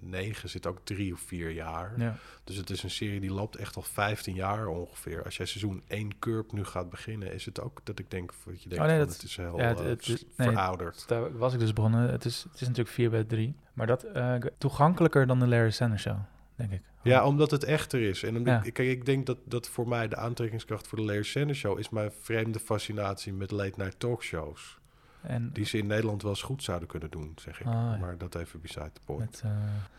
[0.02, 1.94] 9 zit ook drie of vier jaar.
[1.98, 2.16] ja.
[2.44, 5.24] Dus het is een serie die loopt echt al 15 jaar ongeveer.
[5.24, 8.64] Als jij seizoen 1 Curb nu gaat beginnen, is het ook dat ik denk dat
[8.64, 10.48] je denkt Oh, nee, van, dat- het is heel ja, het- eh, het- vers- nee,
[10.48, 11.08] verouderd.
[11.08, 12.10] Daar was ik dus begonnen.
[12.12, 13.56] Het is, het is natuurlijk 4 bij 3.
[13.74, 16.18] Maar dat eh, toegankelijker dan de Larry Sanders Show,
[16.58, 16.82] denk ik.
[17.04, 18.24] Ja, omdat het echter is.
[18.24, 18.72] En omdat Ja.
[18.72, 21.90] kijk, ik denk dat, dat voor mij de aantrekkingskracht voor de Larry Sanders Show is
[21.90, 24.80] mijn vreemde fascinatie met late night talkshows.
[25.22, 27.66] En Die ze in Nederland wel eens goed zouden kunnen doen, zeg ik.
[27.66, 27.98] Ah, ja.
[27.98, 29.20] Maar dat even beside the point.
[29.20, 29.52] met, eh,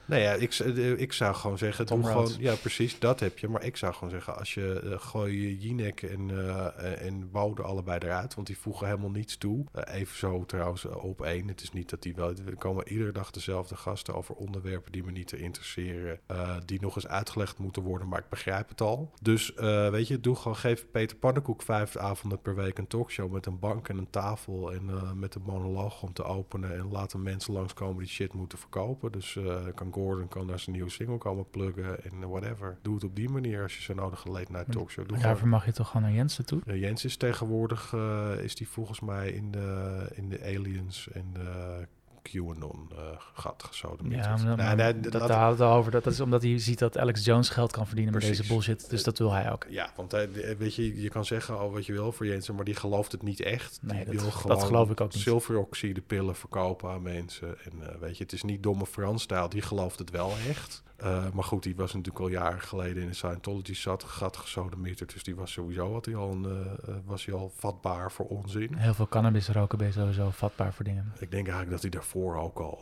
[0.04, 2.30] Nee, ja, ik, eh, ik zou gewoon zeggen, doe Rhodes.
[2.30, 3.48] gewoon, ja precies, dat heb je.
[3.48, 7.64] Maar ik zou gewoon zeggen, als je eh, gooi je Jinek en, eh en Wouter
[7.64, 9.64] allebei eruit, want die voegen helemaal niets toe.
[9.72, 11.48] Even zo trouwens op één.
[11.48, 15.04] Het is niet dat die wel, er komen iedere dag dezelfde gasten over onderwerpen die
[15.04, 16.20] me niet te interesseren,
[16.64, 19.12] die nog eens uitgelegd moeten worden, maar ik begrijp het al.
[19.22, 19.52] Dus
[19.90, 23.58] weet je, doe gewoon, geef Peter Pannenkoek vijf avonden per week een talkshow met een
[23.58, 27.52] bank en een tafel en met een monoloog om te openen en laat de mensen
[27.52, 29.12] langskomen die shit moeten verkopen.
[29.12, 32.78] Dus eh, kan Gordon kan daar zijn nieuwe single komen pluggen en whatever.
[32.82, 35.20] Doe het op die manier als je zo'n nodige late night Maar- talkshow doet.
[35.20, 36.61] daarvoor mag je toch gewoon naar Jensen toe?
[36.66, 41.24] Uh, Jens is tegenwoordig, eh, is die volgens mij in de, in de Aliens en
[41.32, 41.86] de
[42.32, 42.98] QAnon uh,
[43.34, 43.68] gat.
[44.08, 45.90] Ja, maar, Nee, nee, dat, we het over.
[45.90, 48.90] Dat, dat is omdat hij ziet dat Alex Jones geld kan verdienen met deze bullshit.
[48.90, 49.66] Dus dat wil hij ook.
[49.68, 52.64] Ja, want hij, weet je, je kan zeggen al wat je wil voor Jensen, maar
[52.64, 53.78] die gelooft het niet echt.
[53.82, 55.22] Nee, die dat- wil dat geloof ik ook niet.
[55.22, 57.56] zilveroxide pillen verkopen aan mensen.
[57.64, 60.82] En eh, weet je, het is niet domme Frans-stijl, die gelooft het wel echt.
[60.99, 65.12] Eh, maar goed, die was natuurlijk al jaren geleden in de Scientology zat, gat gesodemieterd.
[65.12, 68.26] Dus die was sowieso had hij al een, eh, eh, was hij al vatbaar voor
[68.26, 68.74] onzin.
[68.74, 71.12] Heel veel cannabis roken ben je sowieso vatbaar voor dingen.
[71.18, 72.78] Ik denk eigenlijk dat hij daarvoor ook al,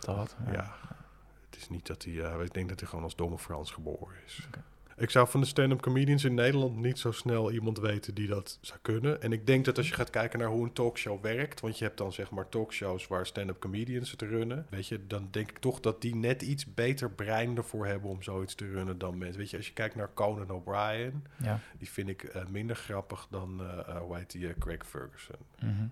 [0.00, 0.36] Dat had.
[0.52, 0.74] ja.
[1.50, 4.48] Het is niet dat hij, ik denk dat hij gewoon als domme Frans geboren is.
[5.00, 8.58] Ik zou van de stand-up comedians in Nederland niet zo snel iemand weten die dat
[8.60, 9.22] zou kunnen.
[9.22, 11.84] En ik denk dat als je gaat kijken naar hoe een talkshow werkt, want je
[11.84, 15.58] hebt dan zeg maar talkshows waar stand-up comedians het runnen, weet je, dan denk ik
[15.58, 19.38] toch dat die net iets beter brein ervoor hebben om zoiets te runnen dan mensen.
[19.38, 21.58] Weet je, als je kijkt naar Conan O'Brien, Ja.
[21.78, 23.62] die vind ik eh, minder grappig dan,
[24.00, 25.36] hoe heet die, eh, Craig Ferguson.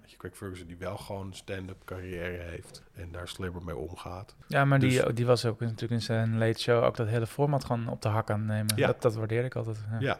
[0.00, 4.36] Weet je, Craig Ferguson die wel gewoon stand-up carrière heeft en daar slimmer mee omgaat.
[4.46, 7.26] Ja, maar die, Dus- die was ook natuurlijk in zijn late show ook dat hele
[7.26, 8.76] format gewoon op de hak aan nemen.
[8.76, 8.86] Ja.
[8.86, 9.76] Dat, dat waardeer ik altijd.
[9.90, 9.96] Ja.
[10.00, 10.18] Ja.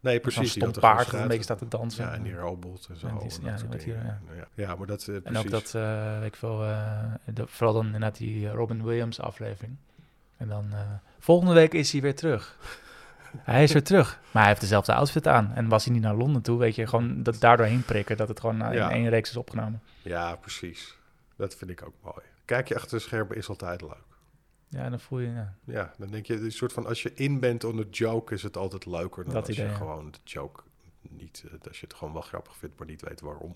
[0.00, 0.52] Nee, Precies.
[0.52, 2.04] Zo'n stom paard dat een beetje staat te dansen.
[2.04, 3.06] Ja, en die robot en zo.
[3.06, 4.46] En die en ja, dat hier, ja.
[4.54, 5.08] ja, maar dat...
[5.08, 5.44] eh, En precies.
[5.44, 9.76] ook dat, eh, ik veel, eh, de- vooral dan inderdaad die Robin Williams aflevering.
[10.36, 10.78] En dan eh,
[11.18, 12.56] volgende week is hij weer terug.
[13.38, 14.18] hij is weer terug.
[14.30, 15.52] Maar hij heeft dezelfde outfit aan.
[15.54, 18.16] En was hij niet naar Londen toe, weet je, gewoon dat daardoor heen prikken.
[18.16, 19.82] Dat het gewoon eh, in één reeks is opgenomen.
[20.02, 20.96] Ja, precies.
[21.36, 22.24] Dat vind ik ook mooi.
[22.44, 24.04] Kijk je achter de schermen is altijd leuk.
[24.68, 25.54] Ja, dan voel je, ja.
[25.64, 28.42] Ja, dan denk je, een soort van, als je in bent on de joke, is
[28.42, 29.76] het altijd leuker dan Dat als idee, je ja.
[29.76, 30.62] gewoon de joke
[31.10, 33.54] niet, eh, als je het gewoon wel grappig vindt, maar niet weet waarom.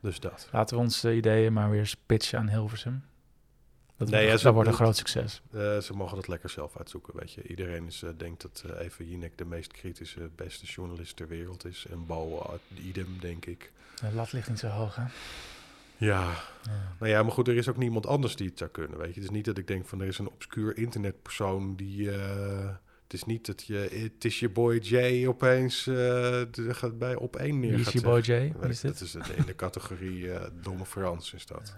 [0.00, 0.48] Dus dat.
[0.52, 3.04] Laten we onze ideeën maar weer eens pitchen aan Hilversum.
[3.96, 5.42] Dat, Nee, ja, dat wordt een groot succes.
[5.52, 7.42] Eh, ze mogen dat lekker zelf uitzoeken, weet je.
[7.42, 11.64] Iedereen is, eh, denkt dat eh Eva Jinek de meest kritische, beste journalist ter wereld
[11.64, 11.86] is.
[11.90, 13.72] En Bo idem, denk ik.
[14.00, 15.04] De lat ligt niet zo hoog, hè?
[16.04, 16.30] Ja,
[16.64, 16.94] Ja.
[16.98, 19.14] Nou ja, maar goed, er is ook niemand anders die het zou kunnen, weet je.
[19.20, 22.10] Het is niet dat ik denk van, er is een obscuur internetpersoon die...
[22.10, 22.68] eh,
[23.02, 23.74] het is niet dat je...
[24.14, 28.20] Het is je boy Jay opeens de- gaat bij op één neer is je boy.
[28.20, 28.54] Jay?
[28.68, 28.80] Is?
[28.80, 31.74] Dat is het in de categorie eh, domme Frans is dat.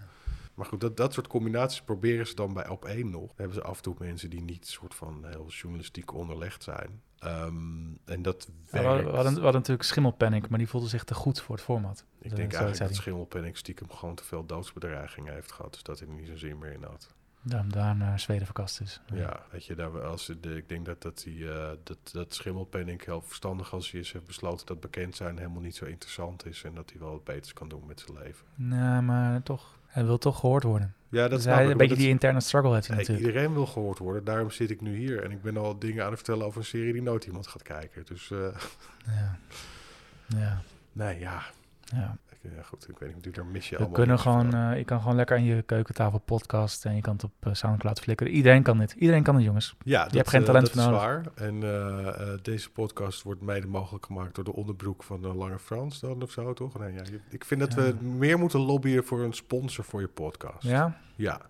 [0.55, 3.27] Maar goed, dat, dat soort combinaties proberen ze dan bij op één nog.
[3.27, 7.03] Dan hebben ze af en toe mensen die niet soort van heel journalistiek onderlegd zijn.
[7.25, 7.57] Ehm,
[8.05, 9.11] en dat Ja, we, werkt.
[9.11, 12.05] hadden, we, natuurlijk Schimmelpanic, maar die voelde zich te goed voor het format.
[12.18, 12.97] ik denk eigenlijk dat hij.
[12.97, 15.72] Schimmelpenninck stiekem gewoon te veel doodsbedreigingen heeft gehad.
[15.72, 17.14] Dus dat hij er niet zo'n zin meer in had.
[17.47, 19.01] Daarom daar naar Zweden verkast is.
[19.12, 23.05] Ja, weet je, daar, als, de, ik denk dat, dat, die, eh, dat, dat Schimmelpenninck
[23.05, 26.62] heel verstandig als hij is heeft besloten dat bekend zijn helemaal niet zo interessant is.
[26.64, 28.47] En dat hij wel wat beters kan doen met zijn leven.
[28.55, 29.79] Nou, maar toch.
[29.95, 30.95] Hij wil toch gehoord worden.
[31.09, 33.27] Ja, dat dus hij, ik, een beetje die interne struggle heeft hij natuurlijk.
[33.27, 35.23] iedereen wil gehoord worden, daarom zit ik nu hier.
[35.23, 37.63] En ik ben al dingen aan het vertellen over een serie die nooit iemand gaat
[37.63, 38.05] kijken.
[38.07, 38.39] Dus eh,
[39.07, 39.39] Ja.
[40.27, 40.63] Ja.
[40.93, 41.43] nee, ja.
[41.85, 42.17] ja.
[42.57, 44.85] Ja, goed, ik weet niet, natuurlijk, daar mis je We allemaal kunnen gewoon, eh, je
[44.85, 48.33] kan gewoon lekker aan je keukentafel podcast en je kan het op eh, Soundcloud flikkeren.
[48.33, 48.93] Iedereen kan dit.
[48.93, 49.77] Iedereen kan het, jongens.
[49.85, 51.03] Ja, dat, hebt geen eh, talent dat voor is nodig.
[51.03, 51.25] waar.
[51.35, 51.61] En
[52.43, 56.31] deze podcast wordt mede mogelijk gemaakt door de onderbroek van de Lange Frans dan of
[56.31, 56.79] zo, toch?
[56.79, 57.83] Nee, ja, je- ik vind dat Ja.
[57.83, 60.63] we meer moeten lobbyen voor een sponsor voor je podcast.
[60.63, 60.97] Ja?
[61.17, 61.41] Ja,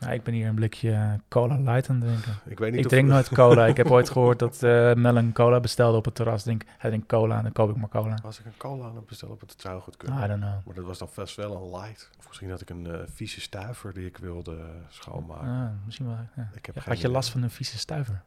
[0.00, 2.34] Nou, ik ben hier een blikje eh, cola light aan het drinken.
[2.46, 3.66] ik weet niet Ik drink nooit cola.
[3.66, 6.38] ik heb ooit gehoord dat eh Mel een cola bestelde op het terras.
[6.40, 8.18] Ik Denk, hij drinkt cola en dan koop ik maar cola.
[8.24, 10.24] Als ik een cola aan het bestellen op het zou goed kunnen.
[10.24, 10.66] I don't know.
[10.66, 12.10] Maar dat was dan vast wel een light.
[12.18, 14.56] Of misschien had ik een eh, vieze stuiver die ik wilde
[14.88, 15.48] schoonmaken.
[15.48, 16.16] Ah, misschien wel.
[16.36, 16.50] Ja.
[16.54, 17.12] Ik heb Ja, Had je idee.
[17.12, 18.22] last van een vieze stuiver?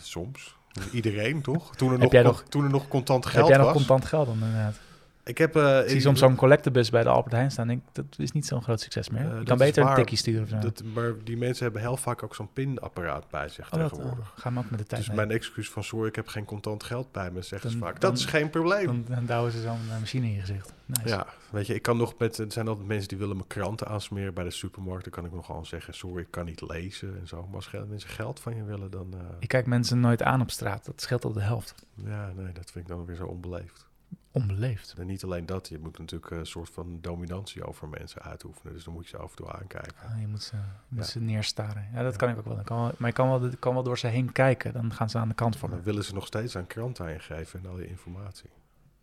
[0.00, 0.56] Soms.
[0.92, 1.76] Iedereen, toch?
[1.76, 3.76] Toen er, Heb nog, jij nog- toen er nog contant Heb geld jij nog was.
[3.76, 4.80] contant geld dan inderdaad?
[5.24, 5.56] Ik heb...
[5.56, 7.66] Ik zie soms zo'n collectebus bij de Albert Heijn staan.
[7.66, 9.20] Denk, dat is niet zo'n groot succes meer.
[9.22, 10.58] Eh, je dat kan beter een tikkie sturen of zo.
[10.58, 14.32] Dat, maar die mensen hebben heel vaak ook zo'n pinapparaat bij zich oh, dat, tegenwoordig.
[14.32, 15.16] oh, gaan we ook met de tijd Dus mee.
[15.26, 18.00] mijn excuus van sorry, ik heb geen contant geld bij me, zeggen ze vaak.
[18.00, 18.86] dan- Dat is geen probleem.
[18.86, 20.72] Dan, dan douwen ze zo'n eh, machine in je gezicht.
[20.86, 21.08] Nice.
[21.08, 23.86] ja, weet je, ik kan nog met, er zijn altijd mensen die willen mijn kranten
[23.88, 25.02] aansmeren bij de supermarkt.
[25.04, 27.46] Dan kan ik nog gewoon zeggen, sorry, ik kan niet lezen en zo.
[27.46, 30.50] Maar als mensen geld van je willen, dan, eh, Ik kijk mensen nooit aan op
[30.50, 30.84] straat.
[30.84, 31.74] Dat scheelt al de helft.
[31.94, 33.90] ja, nee, dat vind ik dan weer zo onbeleefd.
[34.32, 34.94] Onbeleefd.
[34.98, 38.72] En niet alleen dat, je moet natuurlijk een soort van dominantie over mensen uitoefenen.
[38.72, 40.08] Dus dan moet je ze af en toe aankijken.
[40.08, 41.10] Ah, je moet ze, je moet Ja.
[41.10, 41.88] ze neerstaren.
[41.94, 42.18] Ja, dat Ja.
[42.18, 42.58] kan ik ook wel.
[42.58, 44.72] Ik kan wel maar je kan wel, kan wel door ze heen kijken.
[44.72, 45.74] Dan gaan ze aan de kant voor me.
[45.74, 48.50] Dan willen ze nog steeds aan kranten aan je geven en al je informatie.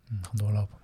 [0.08, 0.78] Hm, Gewoon doorlopen.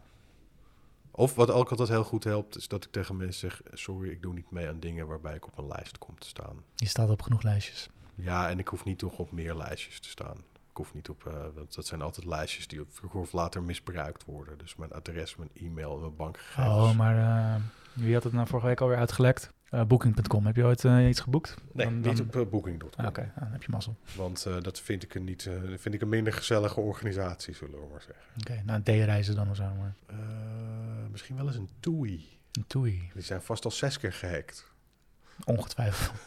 [1.11, 3.61] Of wat ook altijd heel goed helpt, is dat ik tegen mensen zeg...
[3.79, 6.63] sorry, ik doe niet mee aan dingen waarbij ik op een lijst kom te staan.
[6.75, 7.89] Je staat op genoeg lijstjes.
[8.15, 10.37] Ja, en ik hoef niet toch op meer lijstjes te staan.
[10.77, 11.27] Ik hoef niet op...
[11.27, 14.59] eh, want dat zijn altijd lijstjes die op vroeger of later misbruikt worden.
[14.59, 16.75] Dus mijn adres, mijn e-mail en mijn bankgegevens.
[16.75, 17.17] Oh, maar
[17.55, 17.61] eh,
[17.93, 19.53] wie had het nou vorige week alweer uitgelekt?
[19.71, 20.47] Eh, Booking.com.
[20.47, 21.57] Heb je ooit iets geboekt?
[21.73, 22.91] nee, Dan- niet op booking.com.
[22.97, 23.97] Ah, Oké, ah, dan heb je mazzel.
[24.17, 28.03] Want dat vind ik, een niet, vind ik een minder gezellige organisatie, zullen we maar
[28.03, 28.25] zeggen.
[28.41, 29.65] Oké, nou D-reizen dan of zo.
[29.79, 29.95] Maar.
[31.11, 32.39] Misschien wel eens een TUI.
[32.53, 33.11] Een toei.
[33.15, 34.71] Die zijn vast al zes keer gehackt.
[35.45, 36.19] Ongetwijfeld.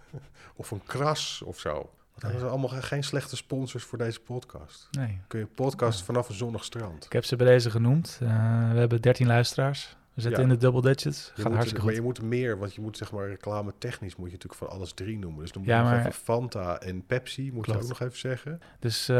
[0.56, 1.90] Of een kras of zo.
[2.30, 2.38] Nee.
[2.38, 4.88] zijn allemaal geen slechte sponsors voor deze podcast.
[4.90, 5.20] Nee.
[5.26, 6.04] Kun je podcast Ja.
[6.04, 7.04] vanaf een zonnig strand.
[7.04, 8.18] Ik heb ze bij deze genoemd.
[8.22, 8.28] Eh,
[8.72, 9.96] we hebben 13 luisteraars.
[10.14, 10.48] We zitten Ja.
[10.48, 11.24] in de double digits.
[11.26, 12.02] Gaat moet, hartstikke maar goed.
[12.02, 14.92] je moet meer, want je moet zeg maar reclame technisch moet je natuurlijk van alles
[14.92, 15.40] drie noemen.
[15.40, 18.00] Dus dan moet Ja, je nog maar- even Fanta en Pepsi, moet je ook nog
[18.00, 18.60] even zeggen.
[18.78, 19.16] Dus eh,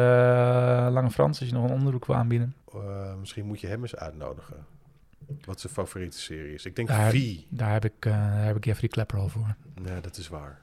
[0.90, 2.54] Lange Frans, als je nog een onderzoek wil aanbieden.
[2.72, 4.56] Eh, misschien moet je hem eens uitnodigen.
[5.44, 6.64] Wat zijn favoriete serie is.
[6.66, 7.36] Ik denk Daar- V.
[7.48, 9.54] Daar heb ik, eh, daar heb ik Jeffrey Klepper al voor.
[9.82, 10.60] Nee, dat is waar.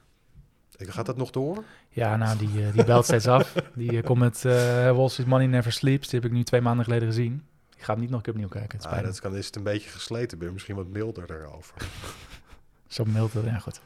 [0.80, 1.64] Ik- Gaat dat nog door?
[1.88, 3.54] Ja, nou, die, eh, die belt steeds af.
[3.74, 4.52] Die eh, komt met eh
[4.96, 6.08] Wall Street Money Never Sleeps.
[6.08, 7.42] Die heb ik nu twee maanden geleden gezien.
[7.76, 8.78] Ik ga hem niet nog een keer opnieuw kijken.
[8.78, 10.38] Het Ah, dat kan, is het een beetje gesleten.
[10.38, 11.74] Ben je misschien wat milder daarover.
[12.86, 13.32] Zo mild.
[13.44, 13.80] Ja, goed.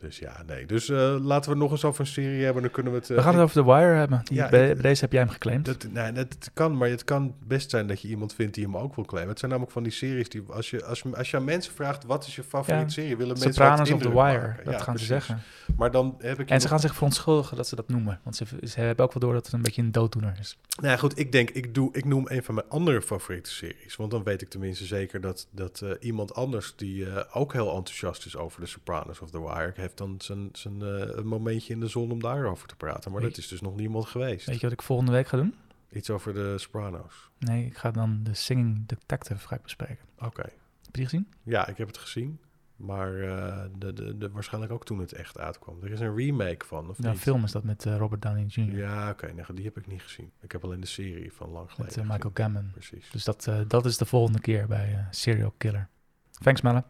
[0.00, 0.66] Dus ja, nee.
[0.66, 2.62] Dus eh, laten we nog eens over een serie hebben.
[2.62, 3.10] Dan kunnen we het...
[3.10, 4.20] eh, We gaan het over The Wire hebben.
[4.24, 5.64] Die, Ja, bij, ik- bij deze heb jij hem geclaimd.
[5.66, 8.76] Dat, nee, dat kan, maar het kan best zijn dat je iemand vindt die hem
[8.76, 9.30] ook wil claimen.
[9.30, 12.04] Het zijn namelijk van die series die, als je, als, als je aan mensen vraagt,
[12.04, 14.64] wat is je favoriete Ja, serie, willen mensen Sopranos of The Wire, maken.
[14.64, 15.40] dat Ja, gaan ze zeggen.
[15.76, 16.50] Maar dan heb ik...
[16.50, 18.20] En ze gaan zich verontschuldigen dat ze dat noemen.
[18.22, 20.58] Want ze, ze hebben ook wel door dat het een beetje een dooddoener is.
[20.80, 23.96] Nou ja, goed, ik denk, ik, doe, ik noem een van mijn andere favoriete series.
[23.96, 27.74] Want dan weet ik tenminste zeker dat, dat eh, iemand anders die eh, ook heel
[27.74, 31.72] enthousiast is over de Sopranos of The Wire, heeft dan zijn, zijn eh, een momentje
[31.72, 33.10] in de zon om daarover te praten.
[33.12, 34.46] Maar Weet- dat is dus nog niemand geweest.
[34.46, 35.54] Weet je wat ik volgende week ga doen?
[35.92, 37.30] Iets over de Sopranos.
[37.38, 40.04] Nee, ik ga dan de Singing Detective ik bespreken.
[40.18, 40.42] Oké.
[40.42, 40.50] Heb
[40.84, 41.28] je die gezien?
[41.42, 42.40] Ja, ik heb het gezien.
[42.76, 45.78] Maar eh, de, de, de, waarschijnlijk ook toen het echt uitkwam.
[45.82, 47.18] Er is een remake van, of Ja, niet?
[47.20, 48.76] film is dat met eh, Robert Downey Jr.
[48.76, 49.32] Ja, oké.
[49.32, 50.30] nee, die heb ik niet gezien.
[50.40, 52.30] Ik heb alleen de serie van lang geleden met Michael.
[52.34, 52.70] Gambon.
[52.72, 53.10] Precies.
[53.10, 55.88] Dus dat, dat is de volgende keer bij Serial Killer.
[56.30, 56.84] Thanks, Melle.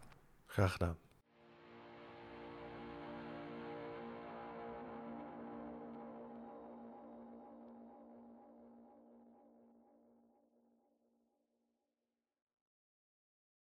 [0.45, 0.95] Graag gedaan.